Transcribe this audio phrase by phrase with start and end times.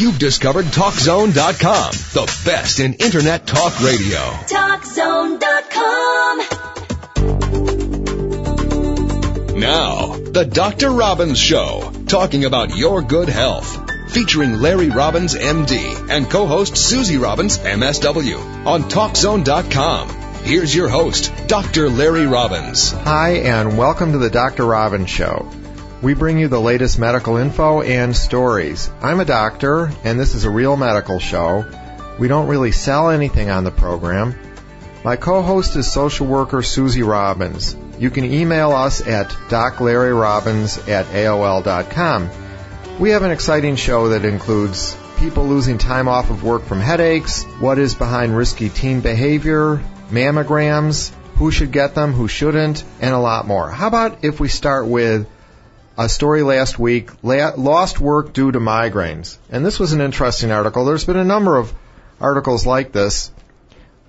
[0.00, 4.18] You've discovered TalkZone.com, the best in Internet talk radio.
[4.48, 6.38] TalkZone.com.
[9.60, 10.90] Now, the Dr.
[10.90, 13.90] Robbins Show, talking about your good health.
[14.10, 20.08] Featuring Larry Robbins, MD, and co-host Susie Robbins, MSW, on TalkZone.com.
[20.44, 21.90] Here's your host, Dr.
[21.90, 22.90] Larry Robbins.
[22.90, 24.64] Hi, and welcome to the Dr.
[24.64, 25.46] Robbins Show.
[26.02, 28.90] We bring you the latest medical info and stories.
[29.02, 31.66] I'm a doctor, and this is a real medical show.
[32.18, 34.34] We don't really sell anything on the program.
[35.04, 37.76] My co-host is social worker Susie Robbins.
[37.98, 42.30] You can email us at doclarryrobbins at AOL.com.
[42.98, 47.44] We have an exciting show that includes people losing time off of work from headaches,
[47.60, 53.18] what is behind risky teen behavior, mammograms, who should get them, who shouldn't, and a
[53.18, 53.68] lot more.
[53.68, 55.26] How about if we start with
[56.00, 59.36] a story last week, lost work due to migraines.
[59.50, 60.86] And this was an interesting article.
[60.86, 61.74] There's been a number of
[62.18, 63.30] articles like this.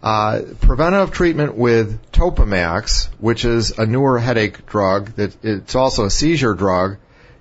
[0.01, 6.09] Uh, preventive treatment with Topamax, which is a newer headache drug, that it's also a
[6.09, 6.95] seizure drug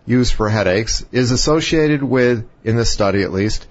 [0.04, 3.68] used for headaches, is associated with, in this study at least,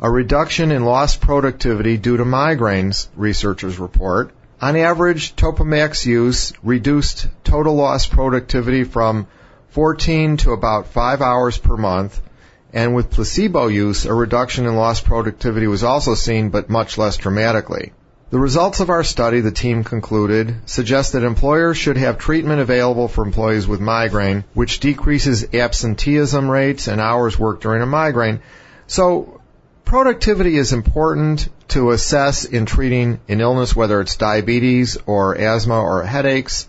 [0.00, 4.30] a reduction in lost productivity due to migraines, researchers report.
[4.62, 9.26] On average, Topamax use reduced total lost productivity from
[9.72, 12.20] 14 to about 5 hours per month,
[12.74, 17.16] and with placebo use, a reduction in lost productivity was also seen, but much less
[17.16, 17.92] dramatically.
[18.28, 23.08] The results of our study, the team concluded, suggest that employers should have treatment available
[23.08, 28.40] for employees with migraine, which decreases absenteeism rates and hours worked during a migraine.
[28.86, 29.40] So,
[29.84, 36.02] productivity is important to assess in treating an illness, whether it's diabetes or asthma or
[36.02, 36.68] headaches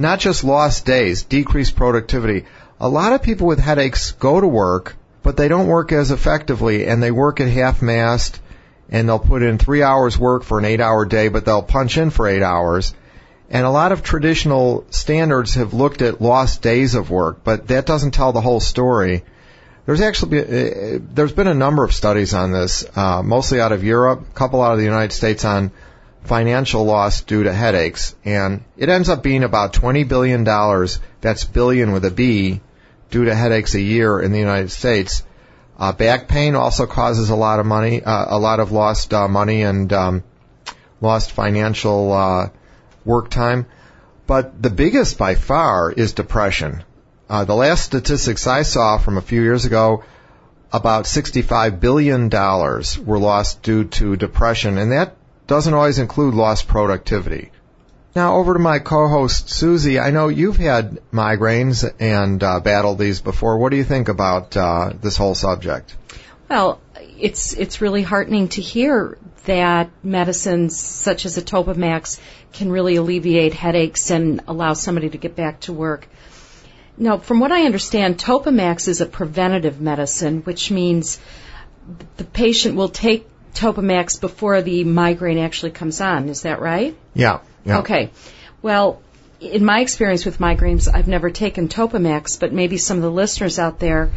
[0.00, 2.46] not just lost days, decreased productivity.
[2.80, 6.86] A lot of people with headaches go to work, but they don't work as effectively
[6.86, 8.40] and they work at half mast
[8.88, 11.98] and they'll put in three hours work for an eight hour day, but they'll punch
[11.98, 12.94] in for eight hours.
[13.50, 17.84] And a lot of traditional standards have looked at lost days of work, but that
[17.84, 19.22] doesn't tell the whole story.
[19.84, 23.84] There's actually uh, there's been a number of studies on this, uh, mostly out of
[23.84, 25.72] Europe, a couple out of the United States on
[26.24, 30.44] financial loss due to headaches, and it ends up being about $20 billion,
[31.20, 32.60] that's billion with a B,
[33.10, 35.24] due to headaches a year in the United States.
[35.78, 39.28] Uh, back pain also causes a lot of money, uh, a lot of lost uh,
[39.28, 40.22] money and um,
[41.00, 42.48] lost financial uh,
[43.04, 43.66] work time.
[44.26, 46.84] But the biggest by far is depression.
[47.28, 50.04] Uh, the last statistics I saw from a few years ago,
[50.72, 55.16] about $65 billion were lost due to depression, and that
[55.50, 57.50] doesn't always include lost productivity.
[58.14, 59.98] Now over to my co-host Susie.
[59.98, 63.58] I know you've had migraines and uh, battled these before.
[63.58, 65.96] What do you think about uh, this whole subject?
[66.48, 66.80] Well,
[67.18, 72.20] it's it's really heartening to hear that medicines such as a Topamax
[72.52, 76.06] can really alleviate headaches and allow somebody to get back to work.
[76.96, 81.18] Now, from what I understand, Topamax is a preventative medicine, which means
[82.18, 86.28] the patient will take Topamax before the migraine actually comes on.
[86.28, 86.96] Is that right?
[87.14, 87.40] Yeah.
[87.64, 87.78] yeah.
[87.78, 88.10] Okay.
[88.62, 89.02] Well,
[89.40, 93.58] in my experience with migraines, I've never taken Topamax, but maybe some of the listeners
[93.58, 94.12] out there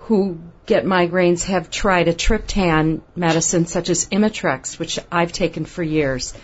[0.00, 5.82] who get migraines have tried a triptan medicine such as Imitrex, which I've taken for
[5.82, 6.34] years.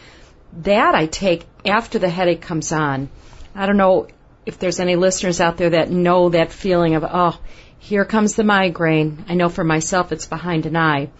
[0.62, 3.10] That I take after the headache comes on.
[3.54, 4.08] I don't know
[4.46, 7.38] if there's any listeners out there that know that feeling of, oh,
[7.78, 9.24] here comes the migraine.
[9.28, 11.10] I know for myself it's behind an eye.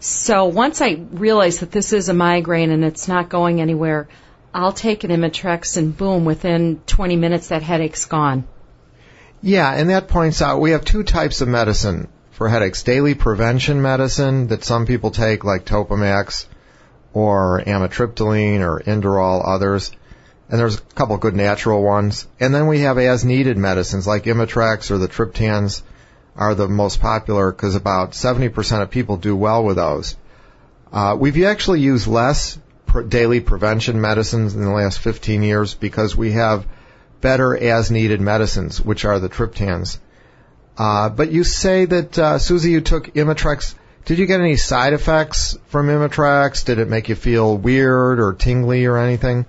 [0.00, 4.08] So once I realize that this is a migraine and it's not going anywhere,
[4.52, 8.44] I'll take an Imitrex and boom, within 20 minutes that headache's gone.
[9.42, 12.82] Yeah, and that points out we have two types of medicine for headaches.
[12.82, 16.46] Daily prevention medicine that some people take like Topamax
[17.12, 19.92] or amitriptyline or Inderal, others.
[20.48, 22.26] And there's a couple good natural ones.
[22.40, 25.82] And then we have as needed medicines like Imitrex or the triptans
[26.36, 30.16] are the most popular because about 70% of people do well with those.
[30.92, 36.16] Uh, we've actually used less pr- daily prevention medicines in the last 15 years because
[36.16, 36.66] we have
[37.20, 39.98] better as needed medicines, which are the triptans.
[40.76, 43.74] Uh, but you say that, uh, Susie, you took Imitrex.
[44.06, 46.64] Did you get any side effects from Imitrex?
[46.64, 49.46] Did it make you feel weird or tingly or anything?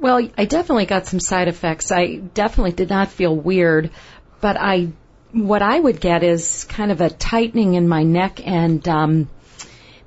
[0.00, 1.90] Well, I definitely got some side effects.
[1.90, 3.90] I definitely did not feel weird,
[4.40, 4.92] but I
[5.34, 9.28] what I would get is kind of a tightening in my neck and um,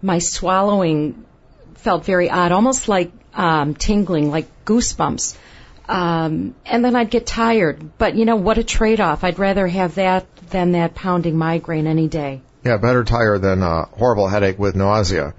[0.02, 1.26] my swallowing
[1.76, 5.38] felt very odd, almost like um, tingling, like goosebumps.
[5.88, 7.98] Um, and then I'd get tired.
[7.98, 9.24] But you know what a trade-off.
[9.24, 12.42] I'd rather have that than that pounding migraine any day.
[12.64, 15.34] Yeah, better tired than a horrible headache with nausea.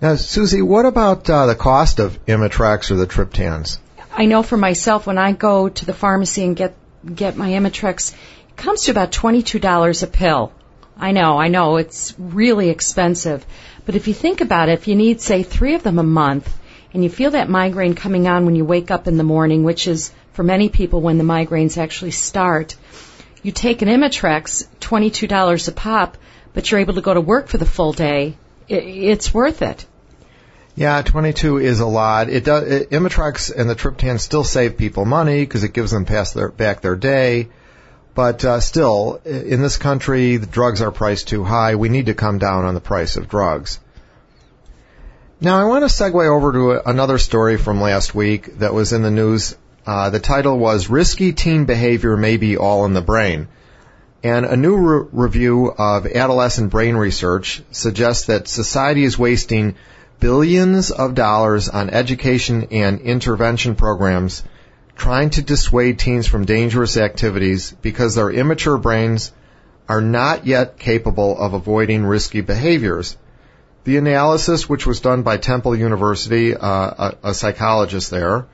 [0.00, 3.78] Now, Susie, what about uh, the cost of Imitrex or the triptans?
[4.12, 6.74] I know for myself when I go to the pharmacy and get
[7.14, 8.18] get my Imitrex, it
[8.58, 10.52] comes to about twenty two dollars a pill.
[10.96, 13.46] I know, I know, it's really expensive.
[13.86, 16.52] But if you think about it, if you need, say, three of them a month,
[16.92, 19.86] and you feel that migraine coming on when you wake up in the morning, which
[19.86, 22.74] is for many people when the migraines actually start,
[23.42, 26.16] you take an Imitrex, $22 a pop,
[26.52, 28.36] but you're able to go to work for the full day.
[28.68, 29.86] It's worth it.
[30.74, 32.28] Yeah, 22 is a lot.
[32.28, 36.04] It does, it, Imitrex and the triptan still save people money because it gives them
[36.04, 37.48] past their, back their day.
[38.18, 41.76] But uh, still, in this country, drugs are priced too high.
[41.76, 43.78] We need to come down on the price of drugs.
[45.40, 49.02] Now, I want to segue over to another story from last week that was in
[49.02, 49.54] the news.
[49.86, 53.46] Uh, the title was "Risky Teen Behavior May Be All in the Brain,"
[54.24, 59.76] and a new re- review of adolescent brain research suggests that society is wasting
[60.18, 64.42] billions of dollars on education and intervention programs
[64.98, 69.32] trying to dissuade teens from dangerous activities because their immature brains
[69.88, 73.16] are not yet capable of avoiding risky behaviors.
[73.84, 78.46] The analysis, which was done by Temple University, uh, a, a psychologist there,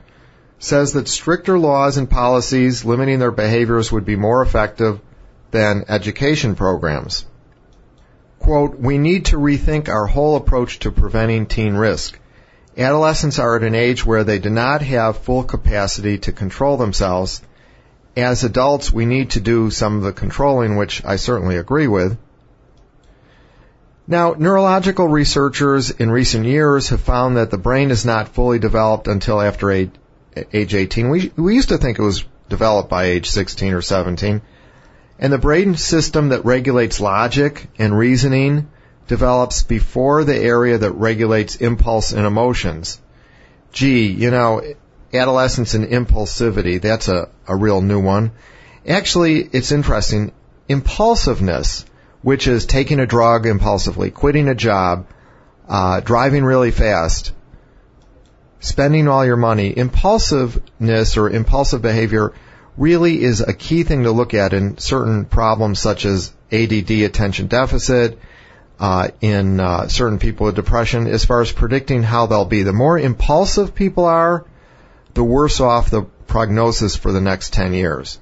[0.59, 5.01] says that stricter laws and policies limiting their behaviors would be more effective
[5.49, 7.25] than education programs.
[8.39, 12.19] Quote, we need to rethink our whole approach to preventing teen risk.
[12.77, 17.41] Adolescents are at an age where they do not have full capacity to control themselves.
[18.17, 22.17] As adults, we need to do some of the controlling, which I certainly agree with.
[24.07, 29.07] Now, neurological researchers in recent years have found that the brain is not fully developed
[29.07, 29.91] until after age,
[30.53, 31.09] 18.
[31.09, 34.41] We, we used to think it was developed by age 16 or 17.
[35.17, 38.67] And the brain system that regulates logic and reasoning
[39.07, 42.99] develops before the area that regulates impulse and emotions.
[43.71, 44.61] Gee, you know,
[45.13, 48.31] adolescence and impulsivity, that's a, a real new one.
[48.87, 50.31] Actually, it's interesting.
[50.67, 51.85] Impulsiveness,
[52.21, 55.07] which is taking a drug impulsively, quitting a job,
[55.67, 57.31] uh, driving really fast,
[58.59, 62.33] spending all your money, impulsiveness or impulsive behavior
[62.77, 67.47] really is a key thing to look at in certain problems such as ADD, attention
[67.47, 68.19] deficit,
[68.79, 72.63] uh, in uh, certain people with depression as far as predicting how they'll be.
[72.63, 74.45] The more impulsive people are,
[75.13, 78.19] the worse off the prognosis for the next 10 years.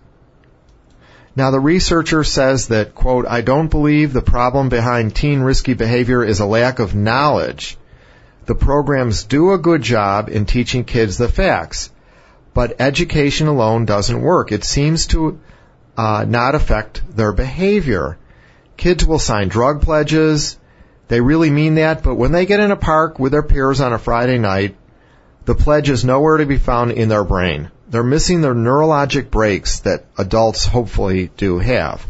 [1.35, 6.23] Now the researcher says that, quote, I don't believe the problem behind teen risky behavior
[6.23, 7.77] is a lack of knowledge.
[8.45, 11.89] The programs do a good job in teaching kids the facts,
[12.53, 14.51] but education alone doesn't work.
[14.51, 15.39] It seems to
[15.97, 18.17] uh, not affect their behavior.
[18.77, 20.57] Kids will sign drug pledges.
[21.07, 23.93] They really mean that, but when they get in a park with their peers on
[23.93, 24.75] a Friday night,
[25.45, 27.69] the pledge is nowhere to be found in their brain.
[27.89, 32.05] They're missing their neurologic brakes that adults hopefully do have.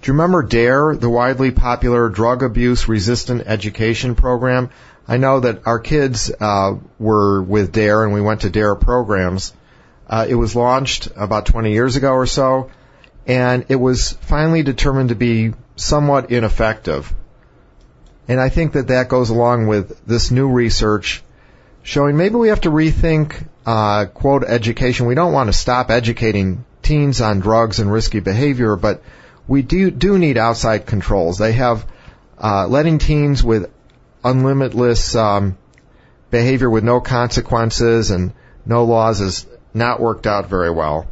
[0.00, 4.70] Do you remember DARE, the widely popular drug abuse resistant education program?
[5.06, 9.52] I know that our kids uh, were with DARE and we went to DARE programs.
[10.08, 12.70] Uh, it was launched about 20 years ago or so,
[13.28, 17.14] and it was finally determined to be somewhat ineffective.
[18.26, 21.22] And I think that that goes along with this new research
[21.82, 25.06] showing maybe we have to rethink, uh, quote, education.
[25.06, 29.02] We don't want to stop educating teens on drugs and risky behavior, but
[29.46, 31.38] we do, do need outside controls.
[31.38, 31.86] They have,
[32.38, 33.70] uh, letting teens with
[34.24, 35.56] unlimitless, um,
[36.30, 38.32] behavior with no consequences and
[38.64, 41.06] no laws has not worked out very well.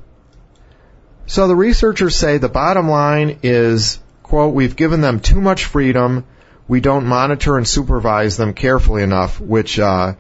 [1.27, 6.25] So the researchers say the bottom line is, quote, we've given them too much freedom.
[6.69, 10.15] We don't monitor and supervise them carefully enough, which uh,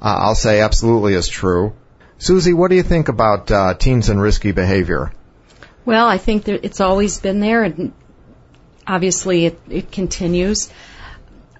[0.00, 1.74] I'll say absolutely is true.
[2.16, 5.12] Susie, what do you think about uh, teens and risky behavior?
[5.84, 7.92] Well, I think that it's always been there, and
[8.86, 10.70] obviously it, it continues.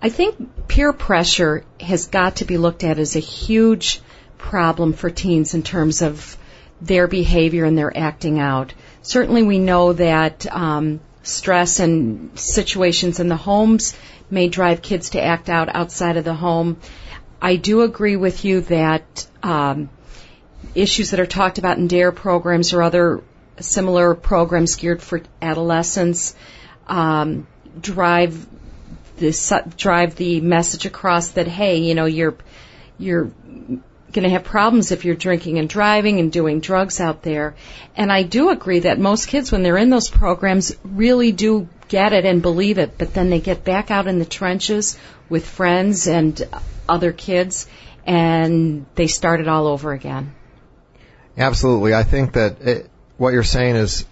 [0.00, 4.00] I think peer pressure has got to be looked at as a huge
[4.38, 6.37] problem for teens in terms of
[6.80, 8.72] their behavior and their acting out.
[9.02, 13.96] Certainly, we know that um, stress and situations in the homes
[14.30, 16.78] may drive kids to act out outside of the home.
[17.40, 19.88] I do agree with you that um,
[20.74, 23.22] issues that are talked about in DARE programs or other
[23.60, 26.34] similar programs geared for adolescents
[26.86, 27.46] um,
[27.80, 28.46] drive
[29.16, 32.36] this drive the message across that hey, you know, you're
[32.98, 33.30] you're
[34.12, 37.54] going to have problems if you're drinking and driving and doing drugs out there.
[37.96, 42.12] And I do agree that most kids, when they're in those programs, really do get
[42.12, 44.98] it and believe it, but then they get back out in the trenches
[45.28, 46.42] with friends and
[46.88, 47.66] other kids
[48.06, 50.34] and they start it all over again.
[51.36, 51.94] Absolutely.
[51.94, 54.06] I think that it, what you're saying is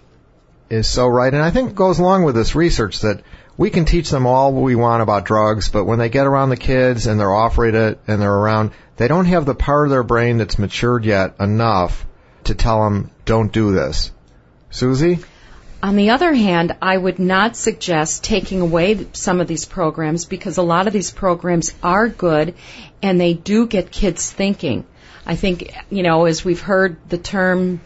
[0.69, 3.21] is so right, and I think goes along with this research that
[3.57, 6.57] we can teach them all we want about drugs, but when they get around the
[6.57, 10.03] kids and they're offered it and they're around, they don't have the part of their
[10.03, 12.05] brain that's matured yet enough
[12.45, 14.11] to tell them, don't do this.
[14.69, 15.19] Susie?
[15.81, 20.57] On the other hand, I would not suggest taking away some of these programs because
[20.57, 22.55] a lot of these programs are good
[23.01, 24.85] and they do get kids thinking.
[25.25, 27.81] I think, you know, as we've heard the term,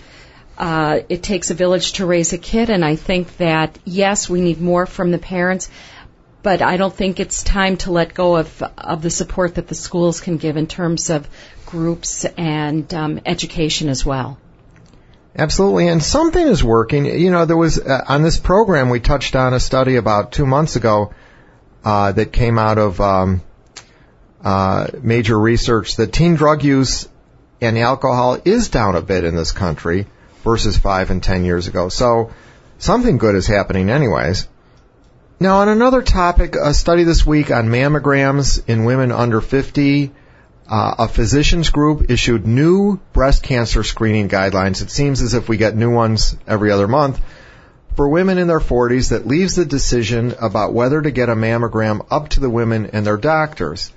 [0.62, 4.42] uh, it takes a village to raise a kid, and I think that, yes, we
[4.42, 5.72] need more from the parents,
[6.44, 9.74] but I don't think it's time to let go of, of the support that the
[9.74, 11.28] schools can give in terms of
[11.66, 14.38] groups and um, education as well.
[15.36, 17.06] Absolutely, and something is working.
[17.06, 20.46] You know, there was uh, on this program we touched on a study about two
[20.46, 21.12] months ago
[21.84, 23.42] uh, that came out of um,
[24.44, 27.10] uh, major research that teen drug use
[27.62, 30.06] and alcohol is down a bit in this country
[30.44, 31.90] versus five and ten years ago.
[31.90, 32.32] So
[32.78, 34.48] something good is happening, anyways.
[35.40, 40.12] Now, on another topic, a study this week on mammograms in women under 50
[40.70, 44.82] uh, a physicians group issued new breast cancer screening guidelines.
[44.82, 47.20] It seems as if we get new ones every other month
[47.96, 52.06] for women in their 40s that leaves the decision about whether to get a mammogram
[52.10, 53.92] up to the women and their doctors.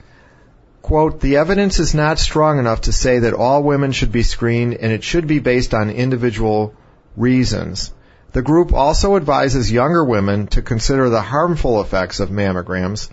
[0.85, 4.75] Quote, the evidence is not strong enough to say that all women should be screened
[4.75, 6.75] and it should be based on individual
[7.17, 7.91] reasons.
[8.33, 13.09] The group also advises younger women to consider the harmful effects of mammograms,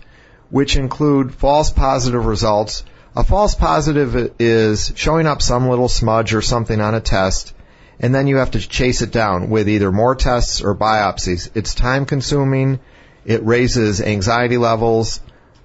[0.50, 2.84] which include false positive results
[3.16, 7.54] a false positive is showing up some little smudge or something on a test,
[7.98, 11.48] and then you have to chase it down with either more tests or biopsies.
[11.54, 12.80] It's time consuming,
[13.24, 15.22] it raises anxiety levels,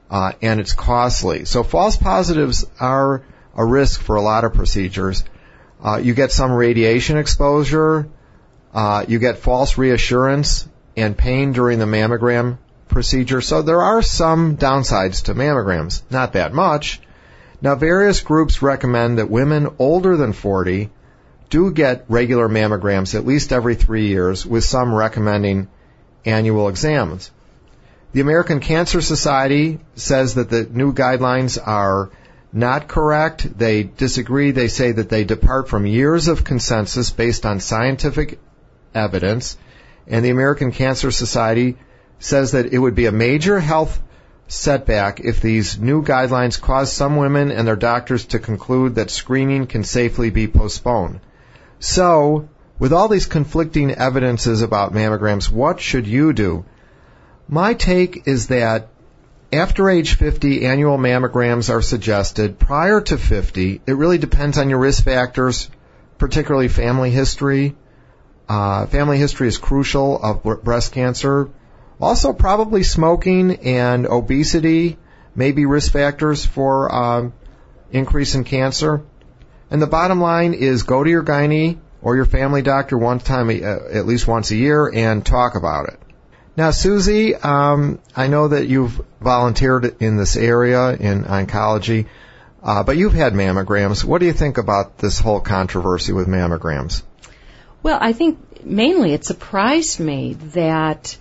[0.09, 1.45] uh, and it's costly.
[1.45, 3.23] So false positives are
[3.55, 5.23] a risk for a lot of procedures.
[5.83, 8.07] Uh, you get some radiation exposure,
[8.73, 13.41] uh, you get false reassurance and pain during the mammogram procedure.
[13.41, 16.01] So there are some downsides to mammograms.
[16.09, 17.01] Not that much,
[17.59, 20.91] now, various groups recommend that women older than 40
[21.49, 25.67] do get regular mammograms at least every three years, with some recommending
[26.23, 27.31] annual exams.
[28.13, 32.09] The American Cancer Society says that the new guidelines are
[32.53, 33.57] not correct.
[33.57, 34.51] They disagree.
[34.51, 38.39] They say that they depart from years of consensus based on scientific
[38.95, 39.57] evidence.
[40.07, 41.77] And the American Cancer Society
[42.19, 44.01] says that it would be a major health
[44.47, 49.67] setback if these new guidelines cause some women and their doctors to conclude that screening
[49.67, 51.19] can safely be postponed.
[51.79, 52.47] So,
[52.79, 56.65] with all these conflicting evidences about mammograms, what should you do?
[57.49, 58.89] My take is that
[59.53, 62.59] after age 50, annual mammograms are suggested.
[62.59, 65.69] Prior to 50, it really depends on your risk factors,
[66.17, 67.77] particularly family history.
[68.49, 71.49] Uh, family history is crucial of breast cancer.
[72.01, 74.97] Also, probably smoking and obesity
[75.33, 77.33] may be risk factors for um,
[77.91, 79.03] increase in cancer.
[79.71, 83.49] And the bottom line is go to your gynae or your family doctor one time,
[83.49, 85.99] uh, at least once a year, and talk about it.
[86.57, 92.07] Now, Susie, um, I know that you've volunteered in this area in oncology,
[92.63, 94.03] uh, but you've had mammograms.
[94.03, 97.03] What do you think about this whole controversy with mammograms?
[97.83, 101.15] Well, I think mainly it surprised me that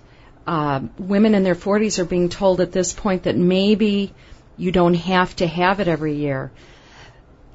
[0.46, 4.14] uh, women in their 40s are being told at this point that maybe
[4.56, 6.50] you don't have to have it every year.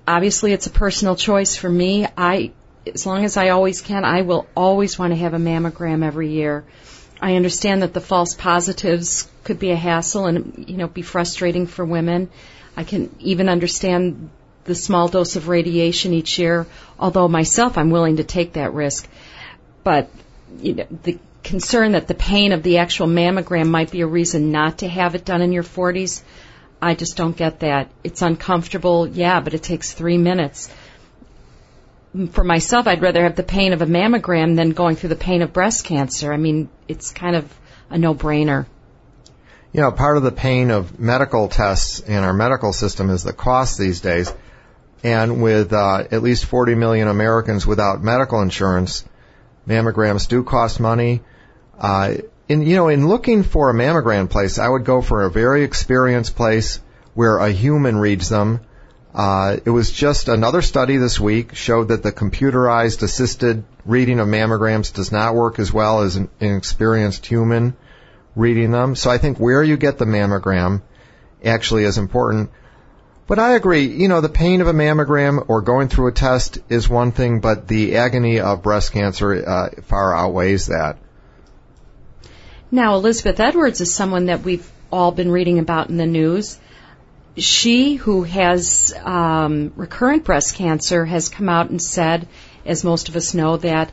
[0.08, 2.06] Obviously, it's a personal choice for me.
[2.16, 2.52] I,
[2.86, 6.30] as long as I always can, I will always want to have a mammogram every
[6.30, 6.64] year.
[7.22, 11.68] I understand that the false positives could be a hassle and you know be frustrating
[11.68, 12.30] for women.
[12.76, 14.30] I can even understand
[14.64, 16.66] the small dose of radiation each year,
[17.00, 19.08] although myself I'm willing to take that risk.
[19.84, 20.10] But
[20.60, 24.52] you know, the concern that the pain of the actual mammogram might be a reason
[24.52, 26.22] not to have it done in your 40s.
[26.82, 27.90] I just don't get that.
[28.04, 30.70] It's uncomfortable, yeah, but it takes three minutes.
[32.32, 35.42] For myself, I'd rather have the pain of a mammogram than going through the pain
[35.42, 36.34] of breast cancer.
[36.34, 37.52] I mean, it's kind of
[37.90, 38.66] a no-brainer.
[39.72, 43.32] You know, part of the pain of medical tests in our medical system is the
[43.32, 44.34] cost these days.
[45.04, 49.06] And with uh, at least 40 million Americans without medical insurance,
[49.66, 51.22] mammograms do cost money.
[51.80, 52.16] Uh,
[52.50, 55.64] in you know, in looking for a mammogram place, I would go for a very
[55.64, 56.82] experienced place
[57.14, 58.60] where a human reads them.
[59.14, 64.28] Uh, it was just another study this week showed that the computerized assisted reading of
[64.28, 67.76] mammograms does not work as well as an, an experienced human
[68.36, 68.96] reading them.
[68.96, 70.82] So I think where you get the mammogram
[71.44, 72.52] actually is important.
[73.28, 76.60] But I agree, you know, the pain of a mammogram or going through a test
[76.70, 80.98] is one thing, but the agony of breast cancer uh, far outweighs that.
[82.72, 86.58] Now, Elizabeth Edwards is someone that we've all been reading about in the news.
[87.38, 92.28] She, who has um, recurrent breast cancer, has come out and said,
[92.66, 93.92] as most of us know, that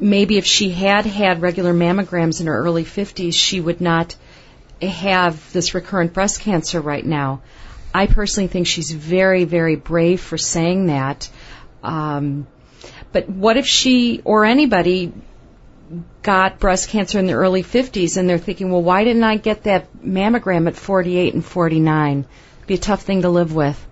[0.00, 4.16] maybe if she had had regular mammograms in her early 50s, she would not
[4.82, 7.42] have this recurrent breast cancer right now.
[7.94, 11.28] I personally think she's very, very brave for saying that.
[11.82, 12.46] Um,
[13.12, 15.12] but what if she or anybody
[16.22, 19.64] got breast cancer in the early 50s and they're thinking, well, why didn't I get
[19.64, 22.18] that mammogram at 48 and 49?
[22.18, 23.86] It'd be a tough thing to live with.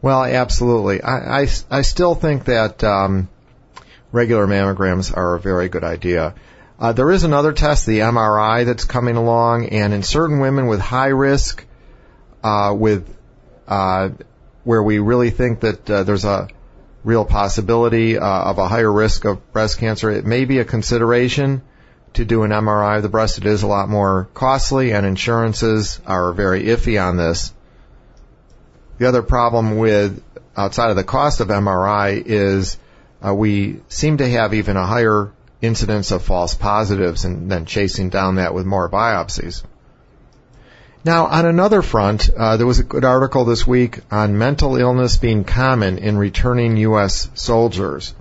[0.00, 1.02] Well, absolutely.
[1.02, 3.28] I, I, I still think that um,
[4.12, 6.34] regular mammograms are a very good idea.
[6.78, 10.78] Uh, there is another test, the MRI, that's coming along, and in certain women with
[10.78, 11.66] high risk,
[12.44, 13.12] uh, with
[13.66, 14.10] uh,
[14.62, 16.48] where we really think that uh, there's a
[17.08, 21.62] real possibility uh, of a higher risk of breast cancer, it may be a consideration
[22.12, 23.38] to do an MRI of the breast.
[23.38, 27.54] It is a lot more costly, and insurances are very iffy on this.
[28.98, 30.22] The other problem with
[30.54, 32.76] outside of the cost of MRI is
[33.26, 38.10] uh, we seem to have even a higher incidence of false positives and then chasing
[38.10, 39.62] down that with more biopsies.
[41.08, 45.16] Now, on another front, uh, there was a good article this week on mental illness
[45.16, 47.30] being common in returning U.S.
[47.32, 48.14] soldiers.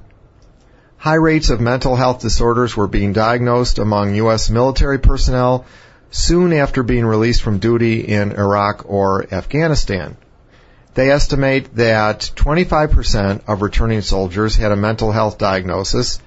[0.95, 4.49] High rates of mental health disorders were being diagnosed among U.S.
[4.49, 5.65] military personnel
[6.11, 10.15] soon after being released from duty in Iraq or Afghanistan.
[10.93, 16.21] They estimate that 25% of returning soldiers had a mental health diagnosis,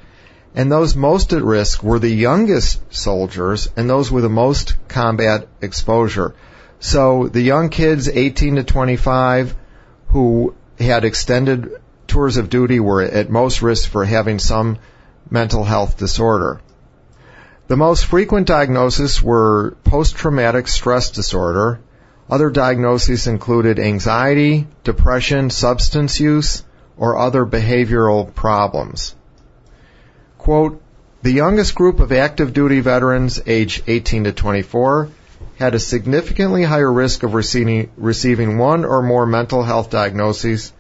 [0.55, 5.49] and those most at risk were the youngest soldiers and those with the most combat
[5.63, 6.35] exposure.
[6.81, 9.55] So the young kids, 18 to 25,
[10.09, 11.71] who had extended
[12.07, 14.79] tours of duty were at most risk for having some
[15.29, 16.61] mental health disorder.
[17.69, 21.81] The most frequent diagnoses were post-traumatic stress disorder,
[22.31, 26.65] other diagnoses included anxiety, depression, substance use,
[26.97, 29.15] or other behavioral problems.
[30.39, 30.81] Quote,
[31.23, 35.11] the youngest group of active duty veterans age 18 to 24
[35.61, 40.73] had a significantly higher risk of receiving, receiving one or more mental health diagnoses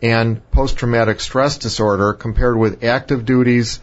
[0.00, 3.80] and post-traumatic stress disorder compared with active duties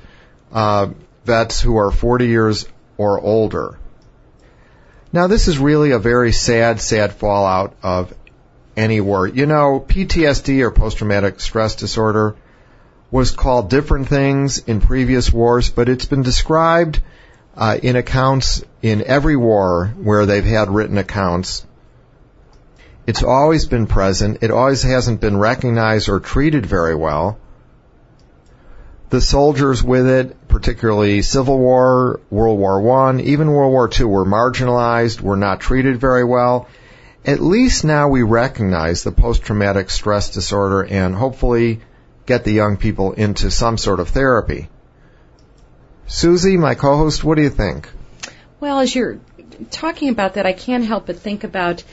[0.54, 0.88] uh,
[1.26, 2.66] vets who are 40 years
[2.96, 3.78] or older.
[5.12, 8.14] Now, this is really a very sad, sad fallout of
[8.78, 9.28] any war.
[9.28, 12.38] You know, PTSD or post-traumatic stress disorder
[13.12, 17.02] was called different things in previous wars, but it's been described
[17.56, 21.66] uh, in accounts in every war where they've had written accounts.
[23.08, 24.40] It's always been present.
[24.42, 27.40] It always hasn't been recognized or treated very well
[29.10, 34.26] the soldiers with it, particularly Civil War, World War One, even World War Two, were
[34.26, 36.68] marginalized, were not treated very well.
[37.24, 41.82] At least now we recognize the post-traumatic stress disorder and hopefully
[42.26, 44.70] get the young people into some sort of therapy.
[46.08, 47.90] Susie, my co-host, what do you think?
[48.60, 49.20] Well, as you're
[49.72, 51.84] talking about that, I can't help but think about,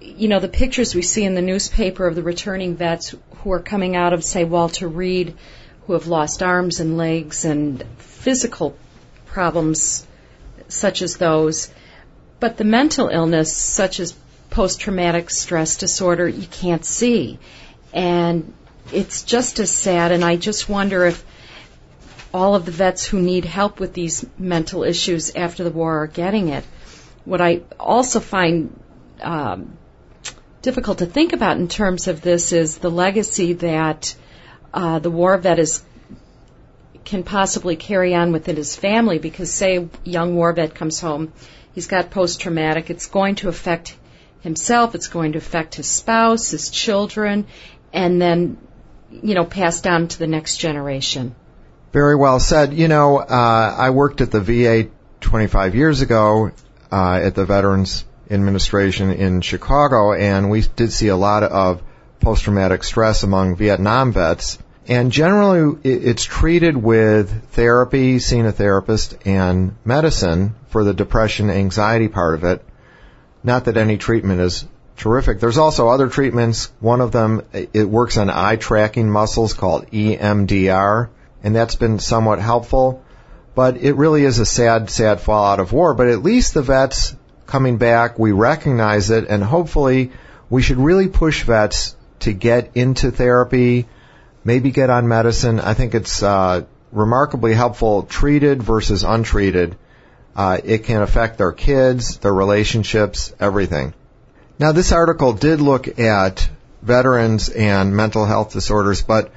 [0.00, 3.60] you know, the pictures we see in the newspaper of the returning vets who are
[3.60, 5.36] coming out of, say, Walter Reed
[5.86, 8.76] who have lost arms and legs and physical
[9.26, 10.06] problems
[10.68, 11.70] such as those.
[12.40, 14.14] But the mental illness, such as
[14.50, 17.38] post traumatic stress disorder, you can't see.
[17.92, 18.52] And
[18.92, 21.24] it's just as sad, and I just wonder if
[22.34, 26.08] all of the vets who need help with these mental issues after the war are
[26.08, 26.64] getting it.
[27.24, 28.78] What I also find
[29.22, 29.78] um,
[30.60, 34.16] difficult to think about in terms of this is the legacy that
[34.74, 35.82] uh, the war vet is
[37.04, 41.32] can possibly carry on within his family because say a young war vet comes home,
[41.72, 43.96] he's got post traumatic, it's going to affect
[44.40, 47.46] himself, it's going to affect his spouse, his children,
[47.92, 48.56] and then,
[49.10, 51.36] you know, pass down to the next generation.
[51.94, 52.74] Very well said.
[52.74, 56.50] You know, uh, I worked at the VA 25 years ago
[56.90, 61.84] uh, at the Veterans Administration in Chicago, and we did see a lot of
[62.18, 64.58] post-traumatic stress among Vietnam vets.
[64.88, 72.08] And generally, it's treated with therapy, seeing a therapist, and medicine for the depression, anxiety
[72.08, 72.64] part of it.
[73.44, 75.38] Not that any treatment is terrific.
[75.38, 76.72] There's also other treatments.
[76.80, 81.10] One of them, it works on eye tracking muscles called EMDR,
[81.44, 83.04] and that's been somewhat helpful.
[83.54, 85.94] But it really is a sad, sad fallout of war.
[85.94, 87.14] But at least the vets
[87.46, 90.10] coming back, we recognize it, and hopefully
[90.50, 93.86] we should really push vets to get into therapy,
[94.42, 95.60] maybe get on medicine.
[95.60, 99.76] I think it's uh, remarkably helpful treated versus untreated.
[100.34, 103.94] Uh, it can affect their kids, their relationships, everything.
[104.58, 106.48] Now, this article did look at
[106.82, 109.30] veterans and mental health disorders, but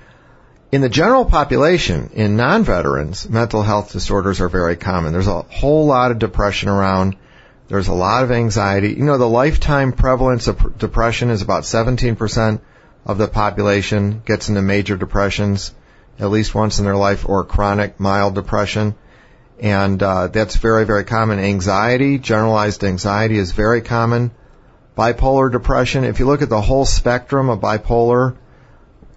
[0.71, 5.13] in the general population, in non-veterans, mental health disorders are very common.
[5.13, 7.15] There's a whole lot of depression around.
[7.69, 8.89] There's a lot of anxiety.
[8.89, 12.59] You know, the lifetime prevalence of depression is about 17%
[13.05, 15.73] of the population gets into major depressions
[16.19, 18.95] at least once in their life or chronic mild depression.
[19.59, 21.39] And uh, that's very, very common.
[21.39, 24.31] Anxiety, generalized anxiety is very common.
[24.97, 28.35] Bipolar depression, if you look at the whole spectrum of bipolar,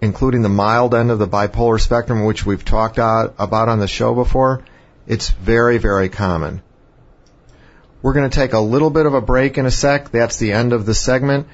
[0.01, 4.15] including the mild end of the bipolar spectrum, which we've talked about on the show
[4.15, 4.65] before,
[5.07, 6.61] it's very, very common.
[8.01, 10.09] We're going to take a little bit of a break in a sec.
[10.09, 11.47] That's the end of the segment.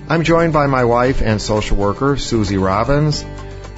[0.08, 3.24] I'm joined by my wife and social worker, Susie Robbins.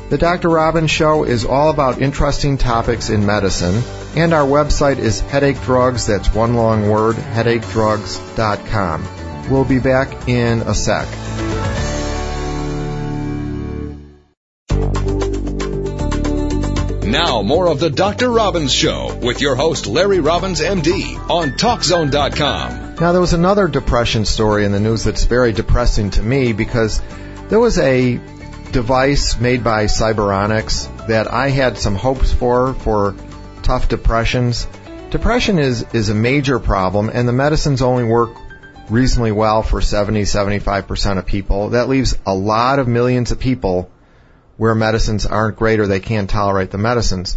[0.08, 0.48] The Dr.
[0.48, 3.82] Robbins Show is all about interesting topics in medicine,
[4.16, 9.50] and our website is Headache Drugs, that's one long word, headachedrugs.com.
[9.50, 11.06] We'll be back in a sec.
[17.06, 18.30] Now, more of the Dr.
[18.30, 22.85] Robbins Show with your host, Larry Robbins, MD, on TalkZone.com.
[22.98, 27.02] Now, there was another depression story in the news that's very depressing to me because
[27.48, 28.18] there was a
[28.72, 33.14] device made by Cyberonics that I had some hopes for, for
[33.62, 34.66] tough depressions.
[35.10, 38.30] Depression is, is a major problem, and the medicines only work
[38.88, 41.70] reasonably well for 70, 75% of people.
[41.70, 43.90] That leaves a lot of millions of people
[44.56, 47.36] where medicines aren't great or they can't tolerate the medicines.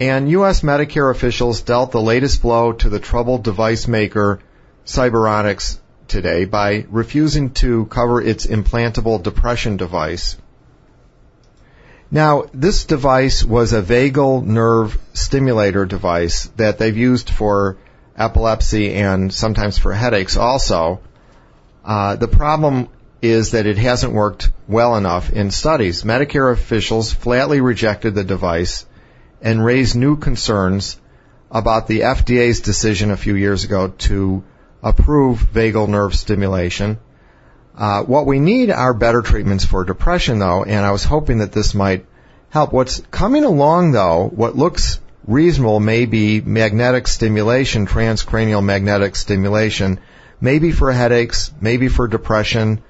[0.00, 0.62] And U.S.
[0.62, 4.40] Medicare officials dealt the latest blow to the troubled device maker
[4.84, 10.36] Cyberonics today by refusing to cover its implantable depression device.
[12.10, 17.76] Now, this device was a vagal nerve stimulator device that they've used for
[18.16, 21.00] epilepsy and sometimes for headaches also.
[21.84, 22.88] Uh, the problem
[23.22, 26.02] is that it hasn't worked well enough in studies.
[26.02, 28.86] Medicare officials flatly rejected the device
[29.40, 30.98] and raised new concerns
[31.50, 34.42] about the FDA's decision a few years ago to
[34.82, 36.98] approve vagal nerve stimulation.
[37.76, 41.52] Uh, what we need are better treatments for depression, though, and I was hoping that
[41.52, 42.06] this might
[42.50, 42.72] help.
[42.72, 50.00] What's coming along, though, what looks reasonable may be magnetic stimulation, transcranial magnetic stimulation,
[50.40, 52.82] maybe for headaches, maybe for depression,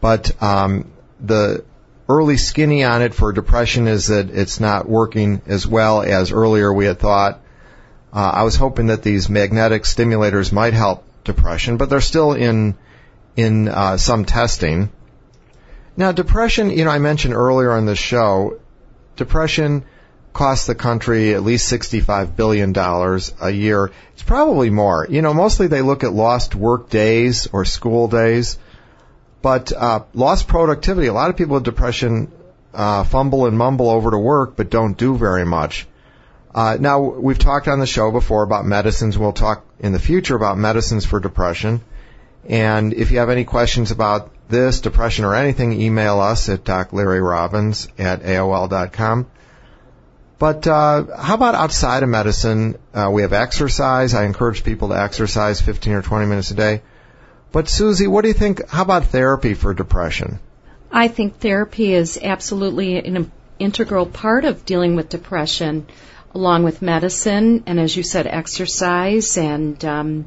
[0.00, 1.64] but um, the
[2.08, 6.72] early skinny on it for depression is that it's not working as well as earlier
[6.72, 7.40] we had thought.
[8.12, 12.76] Uh, I was hoping that these magnetic stimulators might help depression, but they're still in
[13.36, 14.90] in uh, some testing.
[15.96, 18.58] Now, depression, you know, I mentioned earlier on the show,
[19.16, 19.84] depression
[20.32, 23.90] costs the country at least $65 billion a year.
[24.14, 25.06] It's probably more.
[25.08, 28.58] You know, mostly they look at lost work days or school days,
[29.42, 31.08] but uh, lost productivity.
[31.08, 32.32] A lot of people with depression
[32.72, 35.86] uh, fumble and mumble over to work but don't do very much.
[36.54, 39.16] Uh, now, we've talked on the show before about medicines.
[39.16, 41.80] We'll talk in the future about medicines for depression.
[42.48, 47.88] And if you have any questions about this, depression, or anything, email us at doclarryrobbins
[47.98, 49.26] at AOL.com.
[50.38, 52.76] But uh, how about outside of medicine?
[52.92, 54.12] Uh, we have exercise.
[54.12, 56.82] I encourage people to exercise 15 or 20 minutes a day.
[57.52, 58.68] But Susie, what do you think?
[58.68, 60.40] How about therapy for depression?
[60.90, 65.86] I think therapy is absolutely an integral part of dealing with depression,
[66.34, 69.36] along with medicine and, as you said, exercise.
[69.36, 70.24] And um,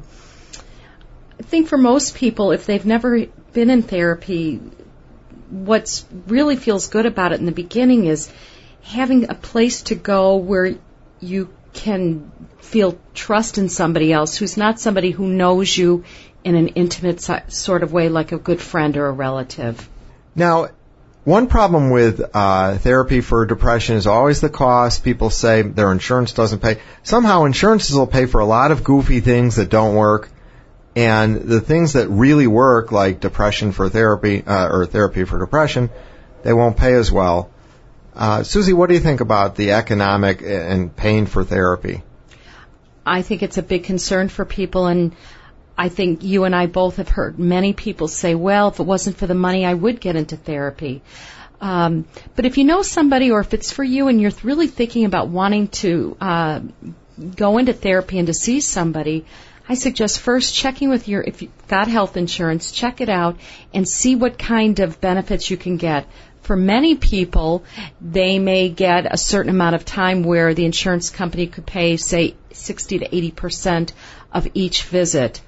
[1.38, 4.60] I think for most people, if they've never been in therapy,
[5.50, 8.30] what really feels good about it in the beginning is
[8.82, 10.74] having a place to go where
[11.20, 16.04] you can feel trust in somebody else who's not somebody who knows you
[16.42, 17.20] in an intimate
[17.52, 19.88] sort of way like a good friend or a relative.
[20.34, 20.68] Now,
[21.26, 25.02] one problem with uh, therapy for depression is always the cost.
[25.02, 26.80] People say their insurance doesn't pay.
[27.02, 30.28] Somehow insurances will pay for a lot of goofy things that don't work.
[30.94, 35.90] And the things that really work, like depression for therapy, uh, or therapy for depression,
[36.44, 37.50] they won't pay as well.
[38.14, 42.04] Uh, Susie, what do you think about the economic and paying for therapy?
[43.04, 45.12] I think it's a big concern for people, and
[45.78, 49.18] I think you and I both have heard many people say, well, if it wasn't
[49.18, 51.02] for the money, I would get into therapy.
[51.60, 55.04] Um, but if you know somebody or if it's for you and you're really thinking
[55.04, 56.60] about wanting to uh,
[57.34, 59.24] go into therapy and to see somebody,
[59.68, 63.38] I suggest first checking with your, if you've got health insurance, check it out
[63.74, 66.06] and see what kind of benefits you can get.
[66.42, 67.64] For many people,
[68.00, 72.36] they may get a certain amount of time where the insurance company could pay, say,
[72.52, 73.92] 60 to 80 percent
[74.32, 75.40] of each visit.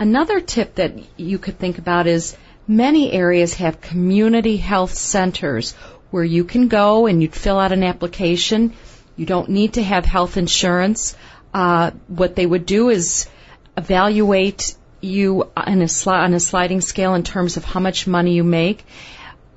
[0.00, 2.34] Another tip that you could think about is
[2.66, 5.74] many areas have community health centers
[6.10, 8.72] where you can go and you'd fill out an application.
[9.16, 11.14] You don't need to have health insurance.
[11.52, 13.28] Uh, what they would do is
[13.76, 18.32] evaluate you on a, sli- on a sliding scale in terms of how much money
[18.32, 18.86] you make,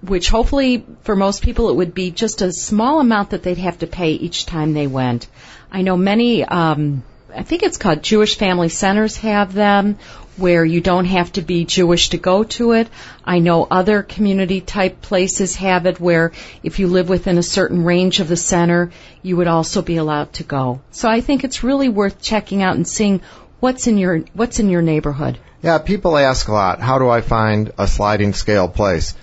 [0.02, 3.80] which hopefully for most people it would be just a small amount that they'd have
[3.80, 5.28] to pay each time they went.
[5.72, 7.04] I know many, um,
[7.34, 9.98] I think it's called Jewish Family Centers have them,
[10.38, 12.90] where you don't have to be Jewish to go to it.
[13.24, 16.32] I know other community type places have it where
[16.64, 18.92] if you live within a certain range of the center,
[19.22, 20.82] you would also be allowed to go.
[20.92, 23.22] So I think it's really worth checking out and seeing
[23.60, 25.40] what's in your what's in your neighborhood.
[25.62, 29.16] Yeah, people ask a lot, how do I find a sliding scale place?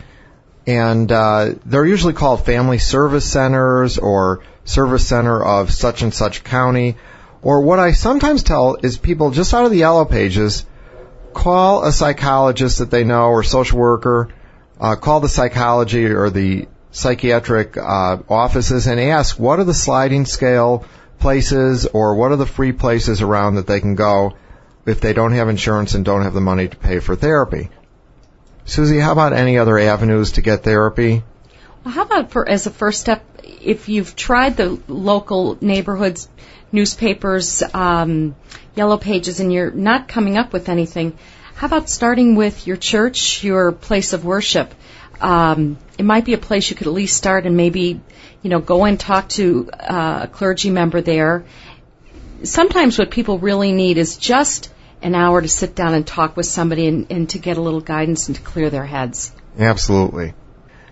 [0.66, 6.44] And uh, they're usually called family service centers or service center of such and such
[6.44, 6.96] county.
[7.42, 10.64] Or what I sometimes tell is people just out of the yellow pages,
[11.32, 14.28] call a psychologist that they know or social worker,
[14.80, 20.26] uh, call the psychology or the psychiatric uh, offices and ask what are the sliding
[20.26, 20.84] scale
[21.18, 24.34] places or what are the free places around that they can go
[24.86, 27.68] if they don't have insurance and don't have the money to pay for therapy.
[28.64, 31.22] Susie, how about any other avenues to get therapy?
[31.84, 33.24] Well, how about for as a first step,
[33.60, 36.28] if you've tried the local neighborhoods,
[36.72, 38.34] newspapers, um,
[38.74, 41.18] yellow pages, and you're not coming up with anything,
[41.54, 44.74] how about starting with your church, your place of worship?
[45.20, 48.00] Um, it might be a place you could at least start and maybe,
[48.42, 51.44] you know, go and talk to uh, a clergy member there.
[52.42, 56.46] Sometimes what people really need is just an hour to sit down and talk with
[56.46, 59.32] somebody and, and to get a little guidance and to clear their heads.
[59.58, 60.32] Absolutely.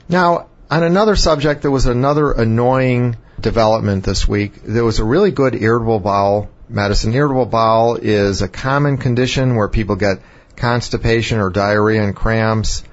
[0.09, 4.63] Now, on another subject, there was another annoying development this week.
[4.63, 7.15] There was a really good irritable bowel medicine.
[7.15, 10.21] Irritable bowel is a common condition where people get
[10.57, 12.85] constipation or diarrhea and cramps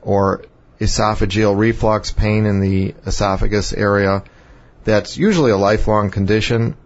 [0.00, 0.44] or
[0.80, 4.24] esophageal reflux, pain in the esophagus area.
[4.84, 6.76] That's usually a lifelong condition.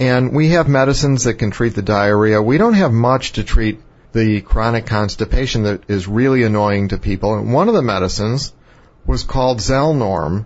[0.00, 2.42] And we have medicines that can treat the diarrhea.
[2.42, 3.80] We don't have much to treat
[4.12, 7.34] the chronic constipation that is really annoying to people.
[7.36, 8.52] And one of the medicines
[9.08, 10.44] was called Zelnorm,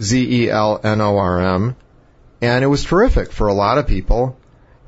[0.00, 1.76] Z-E-L-N-O-R-M,
[2.40, 4.38] and it was terrific for a lot of people.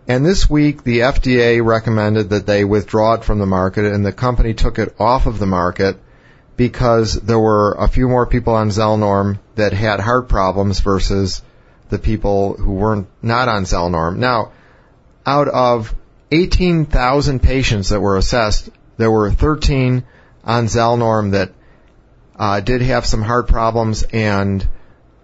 [0.07, 4.13] And this week, the FDA recommended that they withdraw it from the market, and the
[4.13, 5.99] company took it off of the market
[6.57, 11.43] because there were a few more people on Zelnorm that had heart problems versus
[11.89, 14.17] the people who weren't not on Zelnorm.
[14.17, 14.53] Now,
[15.27, 15.93] out of
[16.31, 20.05] 18,000 patients that were assessed, there were 13
[20.45, 21.53] on Zelnorm that
[22.43, 24.67] uh, did have some heart problems, and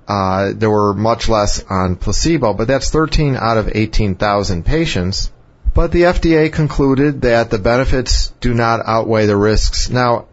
[0.06, 2.54] uh, there were much less on placebo.
[2.54, 5.32] But that's 13 out of 18,000 patients.
[5.74, 9.90] But the FDA concluded that the benefits do not outweigh the risks.
[9.90, 10.26] Now,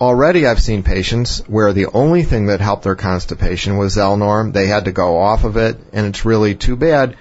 [0.00, 4.54] already I've seen patients where the only thing that helped their constipation was Zelnorm.
[4.54, 7.14] They had to go off of it, and it's really too bad.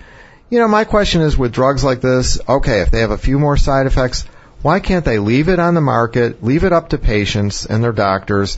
[0.49, 3.39] You know, my question is with drugs like this, okay, if they have a few
[3.39, 4.23] more side effects,
[4.61, 7.91] why can't they leave it on the market, leave it up to patients and their
[7.91, 8.57] doctors,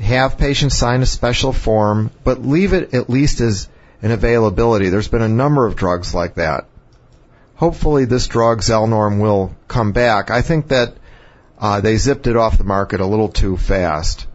[0.00, 3.68] have patients sign a special form, but leave it at least as
[4.02, 4.88] an availability.
[4.88, 6.66] There's been a number of drugs like that.
[7.56, 10.30] Hopefully this drug, Zelnorm, will come back.
[10.30, 10.94] I think that
[11.58, 14.26] uh, they zipped it off the market a little too fast.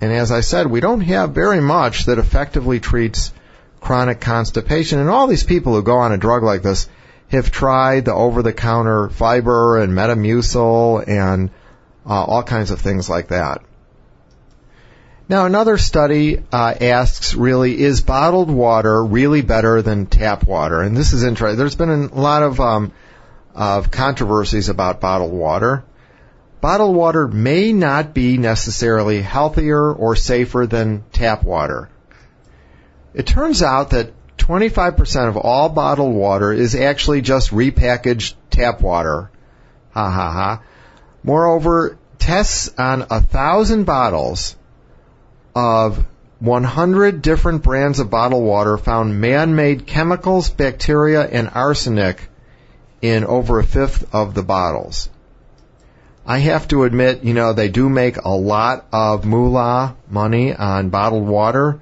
[0.00, 3.32] And as I said, we don't have very much that effectively treats
[3.80, 4.98] chronic constipation.
[4.98, 6.88] And all these people who go on a drug like this
[7.28, 11.50] have tried the over-the-counter fiber and Metamucil and
[12.04, 13.62] uh, all kinds of things like that.
[15.32, 20.82] Now, another study uh, asks really, is bottled water really better than tap water?
[20.82, 21.56] And this is interesting.
[21.56, 22.92] There's been a lot of, um,
[23.54, 25.84] of controversies about bottled water.
[26.60, 31.88] Bottled water may not be necessarily healthier or safer than tap water.
[33.14, 39.30] It turns out that 25% of all bottled water is actually just repackaged tap water.
[39.92, 40.62] Ha ha ha.
[41.22, 44.56] Moreover, tests on a thousand bottles
[45.54, 46.04] of
[46.40, 52.28] 100 different brands of bottled water found man-made chemicals, bacteria, and arsenic
[53.00, 55.08] in over a fifth of the bottles.
[56.26, 60.90] I have to admit, you know, they do make a lot of moolah money on
[60.90, 61.80] bottled water,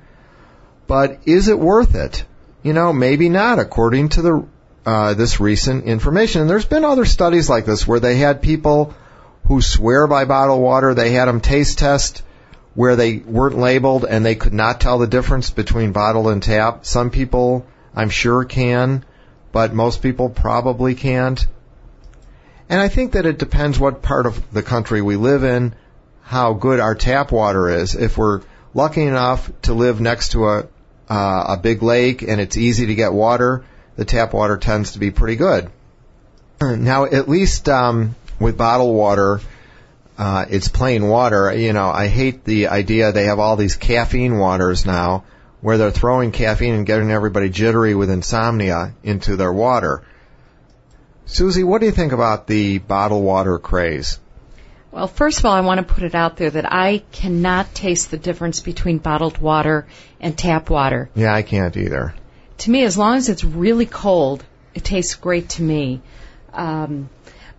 [0.86, 2.24] but is it worth it?
[2.62, 4.46] You know, maybe not according to the
[4.84, 6.42] uh, this recent information.
[6.42, 8.94] And there's been other studies like this where they had people
[9.46, 10.94] who swear by bottled water.
[10.94, 12.22] They had them taste test
[12.74, 16.86] where they weren't labeled and they could not tell the difference between bottled and tap.
[16.86, 19.04] Some people, I'm sure, can,
[19.52, 21.44] but most people probably can't.
[22.68, 25.74] And I think that it depends what part of the country we live in,
[26.22, 27.96] how good our tap water is.
[27.96, 30.68] If we're lucky enough to live next to a
[31.08, 33.64] uh, a big lake and it's easy to get water,
[33.96, 35.68] the tap water tends to be pretty good.
[36.60, 39.40] Now, at least um, with bottled water,
[40.20, 41.50] uh, it's plain water.
[41.50, 45.24] You know, I hate the idea they have all these caffeine waters now
[45.62, 50.02] where they're throwing caffeine and getting everybody jittery with insomnia into their water.
[51.24, 54.20] Susie, what do you think about the bottled water craze?
[54.90, 58.10] Well, first of all, I want to put it out there that I cannot taste
[58.10, 59.86] the difference between bottled water
[60.20, 61.08] and tap water.
[61.14, 62.12] Yeah, I can't either.
[62.58, 66.02] To me, as long as it's really cold, it tastes great to me.
[66.52, 67.08] Um,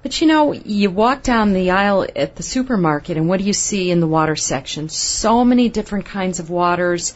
[0.03, 3.53] but you know, you walk down the aisle at the supermarket and what do you
[3.53, 4.89] see in the water section?
[4.89, 7.13] So many different kinds of waters,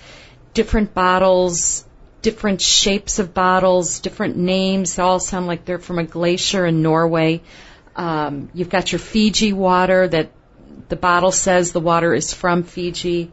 [0.53, 1.85] different bottles,
[2.21, 4.95] different shapes of bottles, different names.
[4.95, 7.41] They all sound like they're from a glacier in Norway.
[7.95, 10.31] Um, you've got your Fiji water that
[10.87, 13.31] the bottle says the water is from Fiji.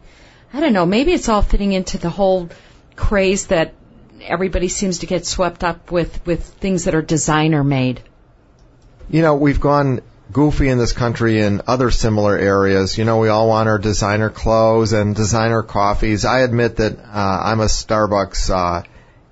[0.51, 0.85] I don't know.
[0.85, 2.49] Maybe it's all fitting into the whole
[2.95, 3.73] craze that
[4.21, 8.01] everybody seems to get swept up with with things that are designer made
[9.09, 12.97] you know, we've gone goofy in this country in other similar areas.
[12.97, 16.25] You know, we all want our designer clothes and designer coffees.
[16.25, 18.83] I admit that uh, I'm a Starbucks uh,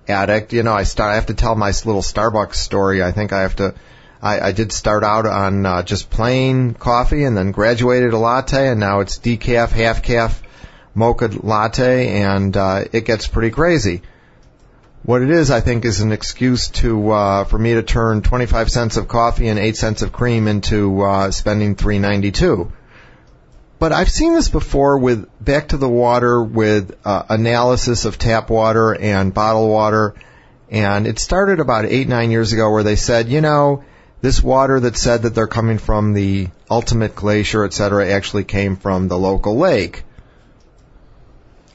[0.08, 0.54] addict.
[0.54, 1.12] You know, I start.
[1.12, 3.04] I have to tell my little Starbucks story.
[3.04, 3.74] I think I have to.
[4.22, 8.68] I, I did start out on uh, just plain coffee, and then graduated a latte,
[8.68, 10.44] and now it's decaf, half caf,
[10.94, 14.04] mocha latte, and uh, it gets pretty crazy.
[15.04, 18.70] What it is, I think, is an excuse to uh, for me to turn 25
[18.70, 22.72] cents of coffee and 8 cents of cream into uh, spending 3.92.
[23.80, 28.52] But I've seen this before with back to the water with uh, analysis of tap
[28.52, 30.14] water and bottled water,
[30.70, 33.84] and it started about eight nine years ago where they said, you know,
[34.22, 38.76] this water that said that they're coming from the ultimate glacier, et cetera, actually came
[38.76, 40.04] from the local lake.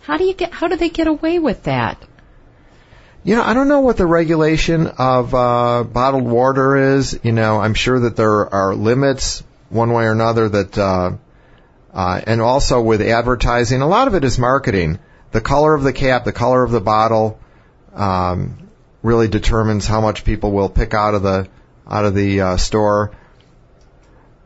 [0.03, 0.53] How do you get?
[0.53, 2.01] How do they get away with that?
[3.27, 7.19] You know, I don't know what the regulation of uh, bottled water is.
[7.25, 11.11] You know, I'm sure that there are limits one way or another that, uh,
[11.93, 15.01] uh, and also with advertising, a lot of it is marketing.
[15.33, 17.41] The color of the cap, the color of the bottle,
[17.95, 18.71] um,
[19.03, 21.49] really determines how much people will pick out of the
[21.91, 23.11] out of the uh, store.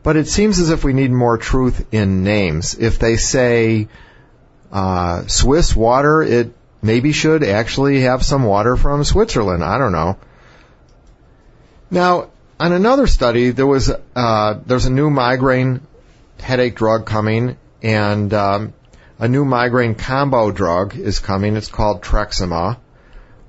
[0.01, 2.75] But it seems as if we need more truth in names.
[2.79, 3.89] If they say
[4.71, 9.63] uh, Swiss water, it maybe should actually have some water from Switzerland.
[9.63, 10.17] I don't know.
[11.89, 15.81] Now, on another study, there was uh, there's a new migraine
[16.39, 18.73] headache drug coming, and um,
[19.19, 21.55] a new migraine combo drug is coming.
[21.55, 22.77] It's called Trexima,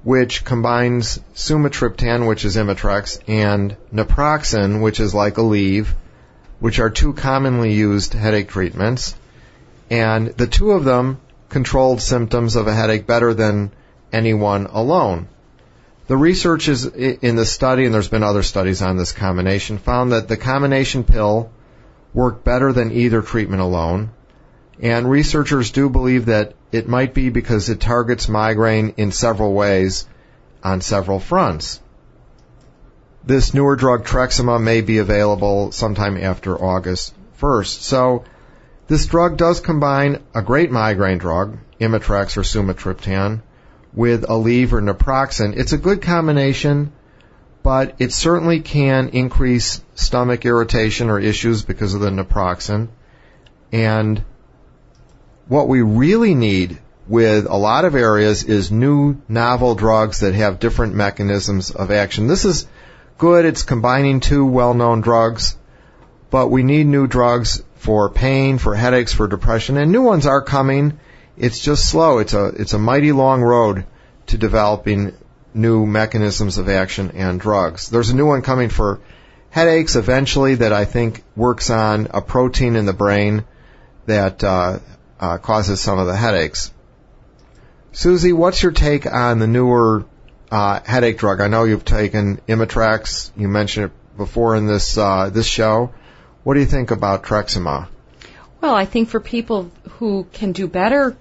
[0.02, 5.88] which combines sumatriptan, which is Imitrex, and naproxen, which is like Aleve,
[6.58, 9.14] which are two commonly used headache treatments.
[9.90, 11.20] And the two of them
[11.52, 13.70] controlled symptoms of a headache better than
[14.12, 15.28] anyone alone.
[16.08, 20.12] The research is in the study, and there's been other studies on this combination, found
[20.12, 21.50] that the combination pill
[22.12, 24.10] worked better than either treatment alone.
[24.80, 30.06] And researchers do believe that it might be because it targets migraine in several ways
[30.64, 31.80] on several fronts.
[33.24, 37.80] This newer drug Trexima may be available sometime after August 1st.
[37.82, 38.24] So
[38.92, 43.40] this drug does combine a great migraine drug, Imitrex or sumatriptan,
[43.94, 45.56] with Aleve or naproxen.
[45.56, 46.92] It's a good combination,
[47.62, 52.88] but it certainly can increase stomach irritation or issues because of the naproxen.
[53.72, 54.22] And
[55.48, 60.60] what we really need with a lot of areas is new novel drugs that have
[60.60, 62.26] different mechanisms of action.
[62.26, 62.66] This is
[63.16, 63.46] good.
[63.46, 65.56] It's combining two well-known drugs,
[66.28, 70.40] but we need new drugs for pain, for headaches, for depression, and new ones are
[70.40, 71.00] coming.
[71.36, 72.18] It's just slow.
[72.18, 73.86] It's a it's a mighty long road
[74.26, 75.14] to developing
[75.52, 77.88] new mechanisms of action and drugs.
[77.88, 79.00] There's a new one coming for
[79.50, 83.44] headaches eventually that I think works on a protein in the brain
[84.06, 84.78] that uh,
[85.18, 86.72] uh, causes some of the headaches.
[87.90, 90.04] Susie, what's your take on the newer
[90.52, 91.40] uh, headache drug?
[91.40, 93.32] I know you've taken Imitrex.
[93.36, 95.92] You mentioned it before in this uh, this show.
[96.44, 97.88] What do you think about Trexima?
[98.60, 101.16] Well, I think for people who can do better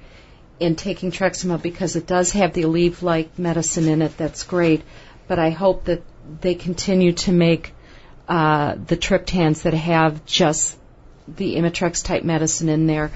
[0.59, 4.81] in taking Trexima because it does have the Aleve-like medicine in it, that's great.
[5.27, 6.03] But I hope that
[6.41, 7.73] they continue to make
[8.27, 10.77] uh, the triptans that have just
[11.27, 13.11] the Imitrex type medicine in there.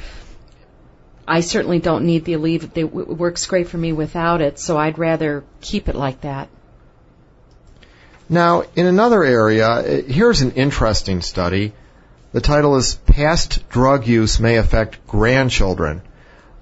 [1.28, 2.78] I certainly don't need the Aleve.
[2.78, 6.50] It works great for me without it, so I'd rather keep it like that.
[8.30, 11.74] Now, in another area, here's an interesting study.
[12.36, 16.02] The title is Past Drug Use May Affect Grandchildren.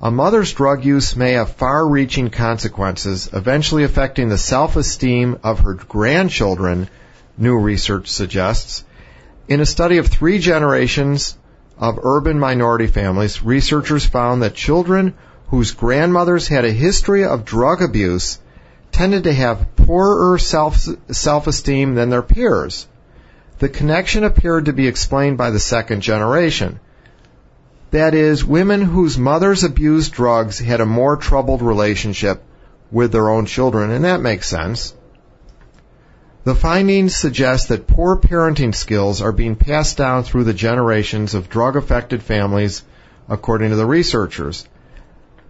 [0.03, 5.61] A mother's drug use may have far reaching consequences, eventually affecting the self esteem of
[5.61, 6.89] her grandchildren,
[7.39, 8.83] new research suggests.
[9.47, 11.35] In a study of three generations
[11.79, 15.15] of urban minority families, researchers found that children
[15.47, 18.37] whose grandmothers had a history of drug abuse
[18.91, 22.85] tended to have poorer self esteem than their peers.
[23.63, 26.81] The connection appeared to be explained by the second generation.
[27.91, 32.43] That is, women whose mothers abused drugs had a more troubled relationship
[32.91, 34.93] with their own children, and that makes sense.
[36.43, 41.49] The findings suggest that poor parenting skills are being passed down through the generations of
[41.49, 42.83] drug affected families,
[43.29, 44.67] according to the researchers.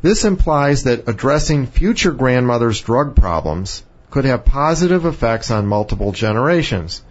[0.04, 7.02] This implies that addressing future grandmothers' drug problems could have positive effects on multiple generations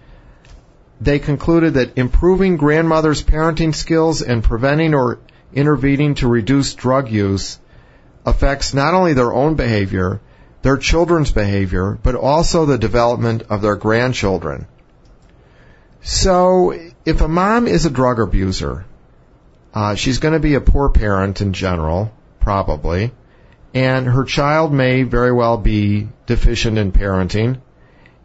[1.03, 5.19] they concluded that improving grandmother's parenting skills and preventing or
[5.53, 7.59] intervening to reduce drug use
[8.25, 10.21] affects not only their own behavior,
[10.63, 14.67] their children's behavior, but also the development of their grandchildren.
[16.03, 16.73] So,
[17.05, 18.85] if a mom is a drug abuser,
[19.75, 23.13] uh, she's going to be a poor parent in general, probably,
[23.75, 27.61] and her child may very well be deficient in parenting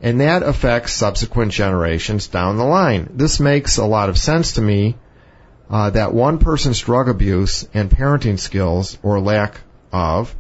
[0.02, 3.10] and that affects subsequent generations down the line.
[3.14, 4.96] This makes a lot of sense to me
[5.70, 9.60] uh, that one person's drug abuse and parenting skills, or lack
[9.92, 10.36] of,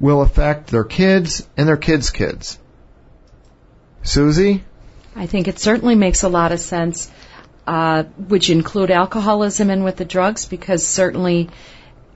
[0.00, 2.58] will affect their kids and their kids' kids.
[4.02, 4.64] Susie?
[5.16, 7.10] I think it certainly makes a lot of sense.
[7.66, 10.46] Uh, you include alcoholism and with the drugs?
[10.46, 11.50] Because certainly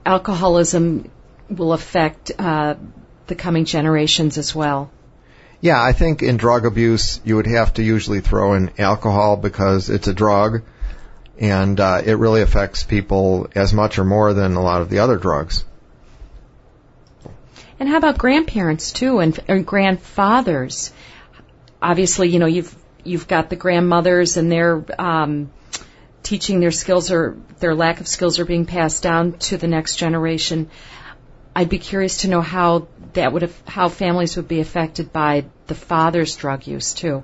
[0.05, 1.11] alcoholism
[1.49, 2.75] will affect uh,
[3.27, 4.91] the coming generations as well.
[5.63, 9.89] Yeah, I think in drug abuse you would have to usually throw in alcohol because
[9.89, 10.61] it's a drug,
[11.39, 14.99] and uh, it really affects people as much or more than a lot of the
[14.99, 15.63] other drugs.
[17.79, 20.91] And how about grandparents too, and, and grandfathers?
[21.81, 25.49] Obviously, you know you've you've got the grandmothers and their um,
[26.23, 29.95] teaching their skills or their lack of skills are being passed down to the next
[29.95, 30.69] generation.
[31.55, 35.45] I'd be curious to know how that would have, how families would be affected by
[35.67, 37.23] the father's drug use too.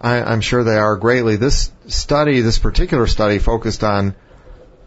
[0.00, 1.36] I, am sure they are greatly.
[1.36, 4.14] This study, this particular study, focused on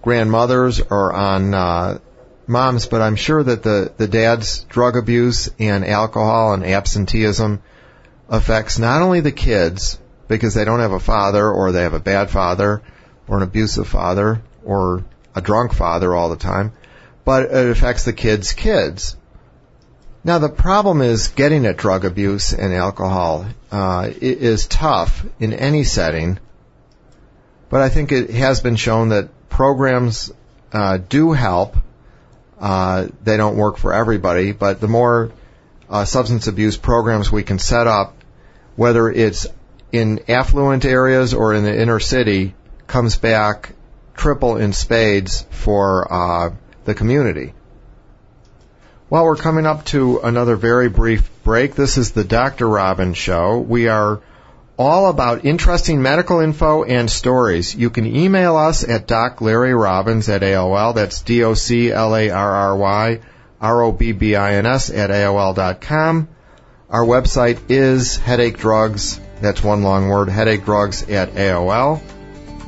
[0.02, 2.00] grandmothers or on uh,
[2.48, 7.62] moms, but I'm sure that the the dad's drug abuse and alcohol and absenteeism
[8.30, 12.00] affects not only the kids because they don't have a father or they have a
[12.00, 12.82] bad father
[13.28, 15.04] or an abusive father or
[15.36, 16.74] a drunk father all the time,
[17.26, 19.16] but it affects the kids' kids.
[20.24, 25.84] Now the problem is getting at drug abuse and alcohol uh, is tough in any
[25.84, 26.40] setting,
[27.70, 30.32] but I think it has been shown that programs
[30.74, 31.78] uh, do help.
[32.60, 35.32] Uh, they don't work for everybody, but the more
[35.90, 38.16] uh, substance abuse programs we can set up,
[38.76, 39.48] whether it's
[39.92, 42.54] in affluent areas or in the inner city,
[42.88, 43.74] comes back
[44.16, 46.50] triple in spades for uh,
[46.90, 47.54] the community.
[49.10, 51.76] Well, we're coming up to another very brief break.
[51.76, 52.68] This is the Dr.
[52.68, 53.60] Robbins Show.
[53.60, 54.22] We are
[54.78, 57.76] all about interesting medical info and stories.
[57.76, 60.96] You can email us at doclarryrobbins at AOL.
[60.96, 63.20] That's D-O-C-L-A-R-R-Y
[63.62, 66.30] R-O-B-B-I-N-S at AOL dot com.
[66.90, 69.20] Our website is Headache Drugs.
[69.42, 72.02] That's one long word, Headache Drugs at AOL.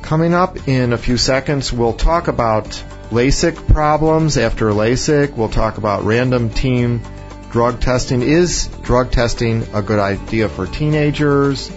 [0.02, 5.36] Coming up in a few seconds, we'll talk about LASIK problems after LASIK.
[5.36, 7.02] We'll talk about random team
[7.50, 8.22] drug testing.
[8.22, 11.70] Is drug testing a good idea for teenagers?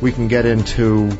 [0.00, 1.10] We can get into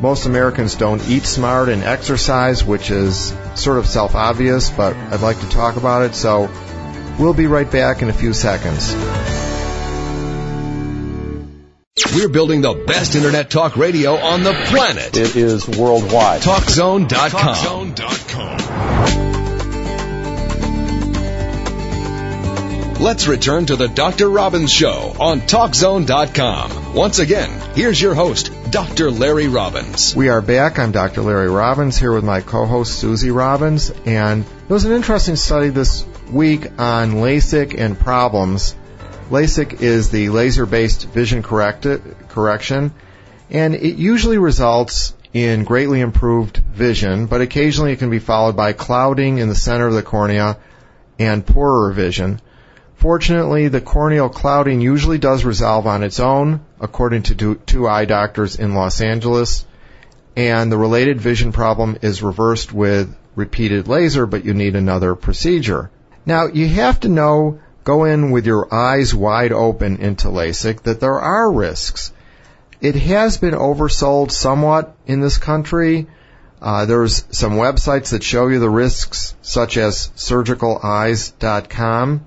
[0.00, 5.20] most Americans don't eat smart and exercise, which is sort of self obvious, but I'd
[5.20, 6.14] like to talk about it.
[6.14, 6.50] So
[7.18, 8.94] we'll be right back in a few seconds.
[12.14, 15.16] We're building the best internet talk radio on the planet.
[15.16, 16.40] It is worldwide.
[16.40, 17.94] TalkZone.com.
[17.94, 18.73] TalkZone.com.
[23.04, 24.30] let's return to the Dr.
[24.30, 26.94] Robbins Show on TalkZone.com.
[26.94, 29.10] Once again, here's your host, Dr.
[29.10, 30.16] Larry Robbins.
[30.16, 30.78] We are back.
[30.78, 31.20] I'm Dr.
[31.20, 36.06] Larry Robbins here with my co-host Susie Robbins, and there was an interesting study this
[36.32, 38.74] week on LASIK and problems.
[39.28, 41.86] LASIK is the laser-based vision correct-
[42.30, 42.94] correction,
[43.50, 48.72] and it usually results in greatly improved vision, but occasionally it can be followed by
[48.72, 50.56] clouding in the center of the cornea
[51.18, 52.40] and poorer vision.
[52.96, 58.56] Fortunately, the corneal clouding usually does resolve on its own, according to two eye doctors
[58.56, 59.66] in Los Angeles,
[60.36, 65.90] and the related vision problem is reversed with repeated laser, but you need another procedure.
[66.26, 71.00] Now, you have to know, go in with your eyes wide open into LASIK, that
[71.00, 72.12] there are risks.
[72.80, 76.06] It has been oversold somewhat in this country.
[76.62, 82.26] Uh, there's some websites that show you the risks, such as surgicaleyes.com.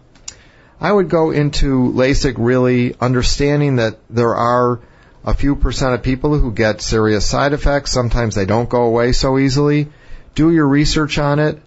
[0.79, 4.79] I would go into LASIK really understanding that there are
[5.25, 7.91] a few percent of people who get serious side effects.
[7.91, 9.87] Sometimes they don't go away so easily.
[10.35, 11.61] Do your research on it.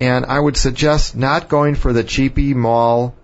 [0.00, 3.16] And I would suggest not going for the cheapy mall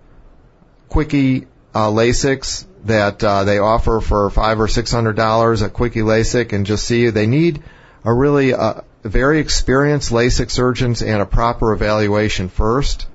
[0.89, 6.01] quickie uh, LASIKs that uh, they offer for five or six hundred dollars a quickie
[6.01, 7.03] LASIK and just see.
[7.03, 7.11] You.
[7.11, 7.63] They need
[8.03, 13.07] a really uh, very experienced LASIK surgeons and a proper evaluation first.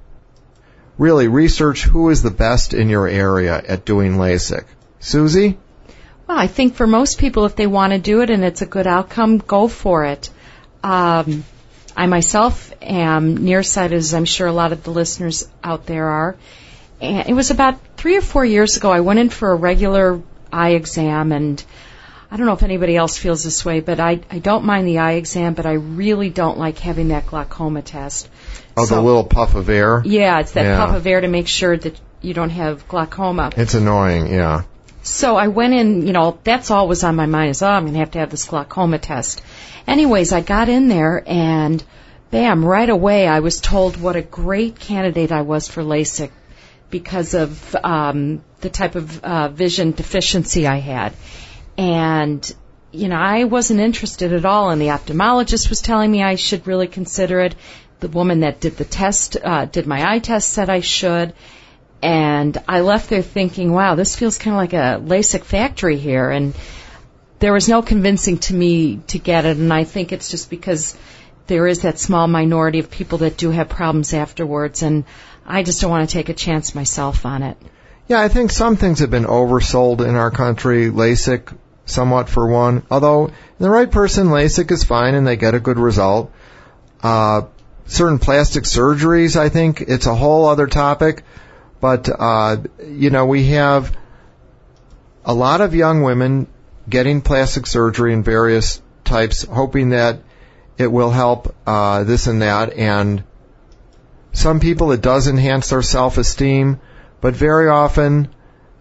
[1.01, 4.67] Really research who is the best in your area at doing LASIK.
[4.99, 5.57] Susie?
[6.27, 8.67] Well, I think for most people, if they want to do it and it's a
[8.67, 10.29] good outcome, go for it.
[10.85, 11.43] Um,
[11.97, 16.37] I myself am nearsighted, as I'm sure a lot of the listeners out there are.
[17.01, 18.93] And it was about three or four years ago.
[18.93, 20.21] I went in for a regular
[20.53, 21.65] eye exam, and
[22.31, 24.99] I don't know if anybody else feels this way, but I, I don't mind the
[24.99, 28.29] eye exam, but I really don't like having that glaucoma test.
[28.81, 30.03] Oh, so, the little puff of air?
[30.05, 30.85] Yeah, it's that yeah.
[30.85, 33.51] puff of air to make sure that you don't have glaucoma.
[33.57, 34.63] It's annoying, yeah.
[35.03, 37.85] So I went in, you know, that's all was on my mind is, oh, I'm
[37.85, 39.43] going to have to have this glaucoma test.
[39.87, 41.83] Anyways, I got in there and
[42.31, 46.31] bam, right away I was told what a great candidate I was for LASIK
[46.91, 51.15] because of um, the type of uh, vision deficiency I had.
[51.79, 52.55] And,
[52.93, 56.67] you know, I wasn't interested at all, and the ophthalmologist was telling me I should
[56.67, 57.55] really consider it.
[58.01, 61.35] The woman that did the test, uh, did my eye test, said I should.
[62.03, 66.31] And I left there thinking, wow, this feels kind of like a LASIK factory here.
[66.31, 66.55] And
[67.41, 69.59] there was no convincing to me to get it.
[69.59, 70.97] And I think it's just because
[71.47, 74.83] there is that small minority of people that do have problems afterwards.
[74.83, 75.05] And
[75.45, 77.59] I just don't want to take a chance myself on it.
[78.09, 80.91] Yeah, I think some things have been oversold in our country.
[80.91, 82.83] LASIK, somewhat for one.
[82.91, 86.33] Although, the right person, LASIK is fine and they get a good result.
[87.03, 87.43] Uh,
[87.91, 91.25] certain plastic surgeries, I think it's a whole other topic.
[91.81, 93.97] But, uh, you know, we have
[95.25, 96.47] a lot of young women
[96.89, 100.21] getting plastic surgery in various types, hoping that
[100.79, 102.75] it will help uh, this and that.
[102.75, 103.25] And
[104.33, 106.81] some people, it does enhance their self-esteem,
[107.21, 108.29] but very often,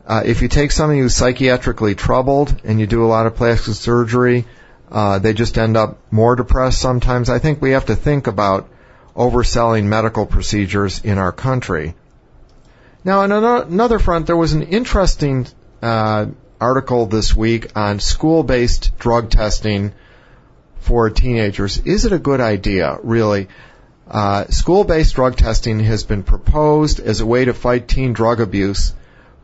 [0.06, 3.74] uh, if you take somebody who's psychiatrically troubled and you do a lot of plastic
[3.74, 4.46] surgery,
[4.92, 7.30] uh, they just end up more depressed sometimes.
[7.30, 8.70] I think we have to think about
[9.20, 11.94] overselling medical procedures in our country.
[13.04, 15.46] Now, on another front, there was an interesting
[15.82, 16.28] uh,
[16.60, 19.94] article this week on school-based drug testing
[20.80, 21.78] for teenagers.
[21.80, 23.50] Is it a good idea, really?
[24.08, 28.94] Uh, school-based drug testing has been proposed as a way to fight teen drug abuse,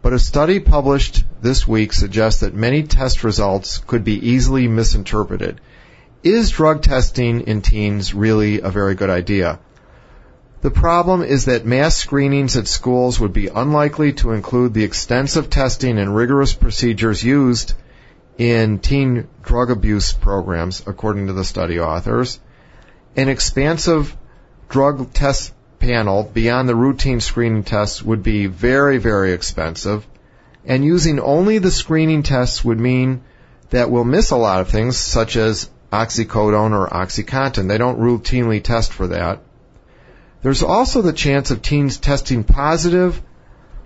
[0.01, 5.59] but a study published this week suggests that many test results could be easily misinterpreted.
[6.25, 9.59] Is drug testing in teens really a very good idea?
[10.61, 15.51] The problem is that mass screenings at schools would be unlikely to include the extensive
[15.51, 17.75] testing and rigorous procedures used
[18.39, 22.39] in teen drug abuse programs, according to the study authors.
[23.15, 24.17] An expansive
[24.67, 30.07] drug test panel beyond the routine screening tests would be very, very expensive.
[30.65, 33.21] And using only the screening tests would mean
[33.69, 37.67] that we'll miss a lot of things, such as oxycodone or OxyContin.
[37.67, 39.39] They don't routinely test for that.
[40.41, 43.21] There's also the chance of teens testing positive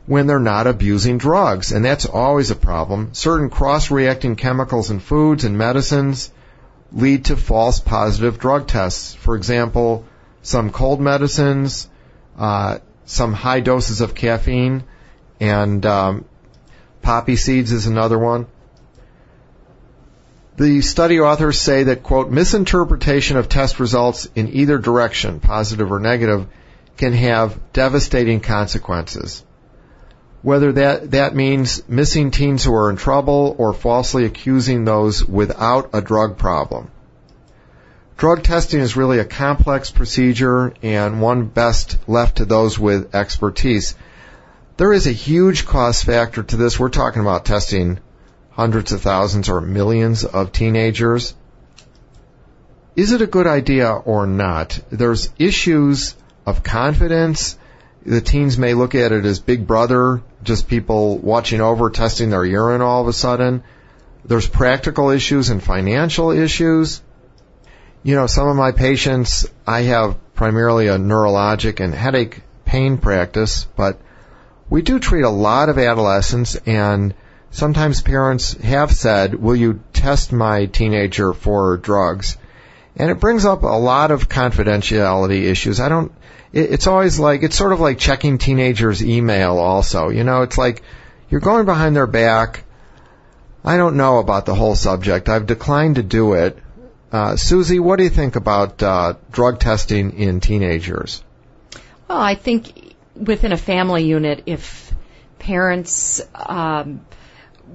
[0.06, 3.14] when they're not abusing drugs, and that's always a problem.
[3.14, 6.32] Certain cross-reacting chemicals in foods and medicines
[6.92, 9.14] lead to false positive drug tests.
[9.14, 10.06] For example,
[10.42, 11.88] some cold medicines,
[12.38, 14.84] uh, some high doses of caffeine,
[15.40, 16.26] and um,
[17.02, 18.48] poppy seeds is another one.
[20.60, 26.02] The study authors say that, quote, misinterpretation of test results in either direction, positive or
[26.02, 26.48] negative,
[26.98, 29.46] can have devastating consequences.
[30.42, 35.92] whether that, that means missing teens who are in trouble or falsely accusing those without
[35.94, 36.92] a drug problem.
[38.18, 43.96] Drug testing is really a complex procedure and one best left to those with expertise.
[44.76, 46.78] There is a huge cost factor to this.
[46.78, 48.00] We're talking about testing
[48.60, 51.34] hundreds of thousands or millions of teenagers.
[52.94, 54.78] Is it a good idea or not?
[54.90, 56.14] There's issues
[56.46, 57.58] of confidence.
[58.06, 62.44] The teens may look at it as big brother, just people watching over, testing their
[62.44, 63.64] urine all of a sudden.
[64.26, 67.02] There's practical issues and financial issues.
[68.04, 73.64] You know, some of my patients, I have primarily a neurologic and headache pain practice,
[73.78, 74.02] but
[74.70, 77.14] we do treat a lot of adolescents and
[77.52, 82.38] sometimes parents have said, will you test my teenager for drugs?
[82.96, 85.80] And it brings up a lot of confidentiality issues.
[85.80, 86.12] I don't,
[86.52, 90.10] it's always like, it's sort of like checking teenagers' email also.
[90.10, 90.84] You know, it's like
[91.30, 92.64] you're going behind their back.
[93.64, 95.30] I don't know about the whole subject.
[95.30, 96.58] I've declined to do it
[97.12, 101.24] uh, Susie, what do you think about uh, drug testing in teenagers?
[102.08, 104.94] Well, I think within a family unit, if
[105.40, 107.02] parents um,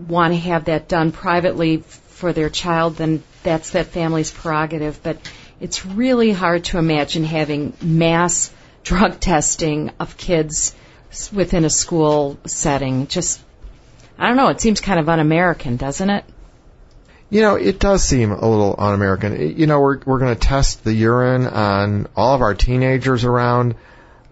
[0.09, 5.03] want to have that done privately for their child, then that's that family's prerogative.
[5.03, 5.19] But
[5.61, 10.75] it's really hard to imagine having mass drug testing of kids
[11.33, 13.07] within a school setting.
[13.07, 13.41] Just,
[14.19, 16.25] I don't know, it seems kind of un American, doesn't it?
[17.31, 19.59] You know, it does seem a little un-American.
[19.59, 23.75] You know, we're we're going to test the urine on all of our teenagers around.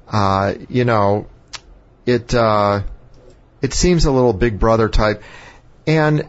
[0.07, 1.27] Uh, you know,
[2.07, 2.83] it uh,
[3.61, 5.23] it seems a little Big Brother type.
[5.87, 6.28] And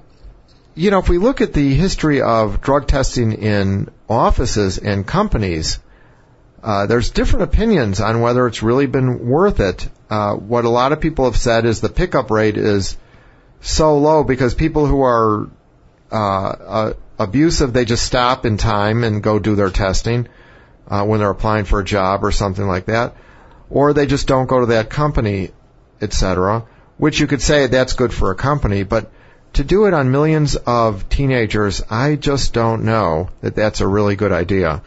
[0.75, 5.79] you know, if we look at the history of drug testing in offices and companies,
[6.63, 9.87] uh, there's different opinions on whether it's really been worth it.
[10.09, 12.97] Uh, what a lot of people have said is the pickup rate is
[13.61, 15.49] so low because people who are
[16.11, 20.27] uh, uh, abusive, they just stop in time and go do their testing
[20.87, 23.15] uh, when they're applying for a job or something like that,
[23.69, 25.51] or they just don't go to that company,
[26.01, 26.65] etc.
[26.97, 29.11] Which you could say that's good for a company, but
[29.53, 34.15] to do it on millions of teenagers, I just don't know that that's a really
[34.15, 34.81] good idea.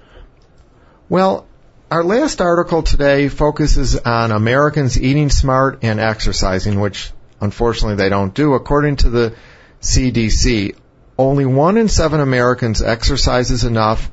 [1.09, 1.47] Well,
[1.91, 8.35] our last article today focuses on Americans eating smart and exercising, which unfortunately they don't
[8.35, 8.55] do.
[8.55, 9.35] According to the
[9.81, 10.75] CDC,
[11.17, 14.11] only one in seven Americans exercises enough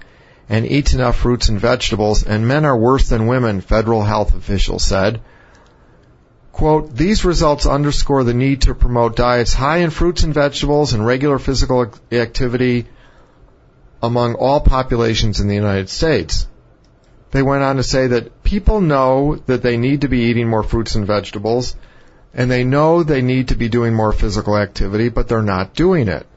[0.50, 4.84] and eats enough fruits and vegetables, and men are worse than women, federal health officials
[4.84, 5.22] said.
[6.54, 11.04] Quote, these results underscore the need to promote diets high in fruits and vegetables and
[11.04, 12.86] regular physical activity
[14.04, 16.48] among all populations in the United States.
[17.32, 20.62] They went on to say that people know that they need to be eating more
[20.62, 21.76] fruits and vegetables,
[22.36, 26.08] and they know they need to be doing more physical activity, but they're not doing
[26.08, 26.28] it.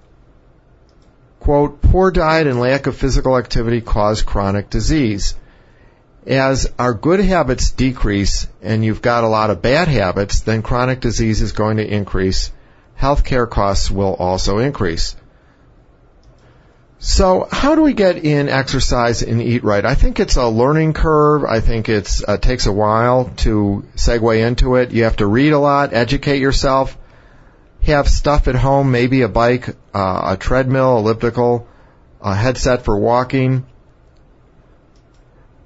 [1.40, 5.34] Quote, poor diet and lack of physical activity cause chronic disease.
[6.26, 11.00] As our good habits decrease and you've got a lot of bad habits, then chronic
[11.00, 12.52] disease is going to increase.
[13.00, 15.14] Healthcare costs will also increase.
[16.98, 19.84] So, how do we get in exercise and eat right?
[19.84, 21.44] I think it's a learning curve.
[21.44, 24.92] I think it uh, takes a while to segue into it.
[24.92, 26.96] You have to read a lot, educate yourself
[27.86, 31.68] have stuff at home, maybe a bike, uh, a treadmill, elliptical,
[32.20, 33.66] a headset for walking.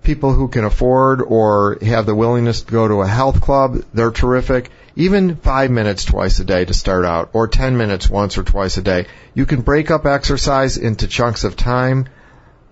[0.03, 4.11] People who can afford or have the willingness to go to a health club, they're
[4.11, 4.70] terrific.
[4.96, 8.76] Even five minutes twice a day to start out, or ten minutes once or twice
[8.76, 9.07] a day.
[9.34, 12.07] You can break up exercise into chunks of time.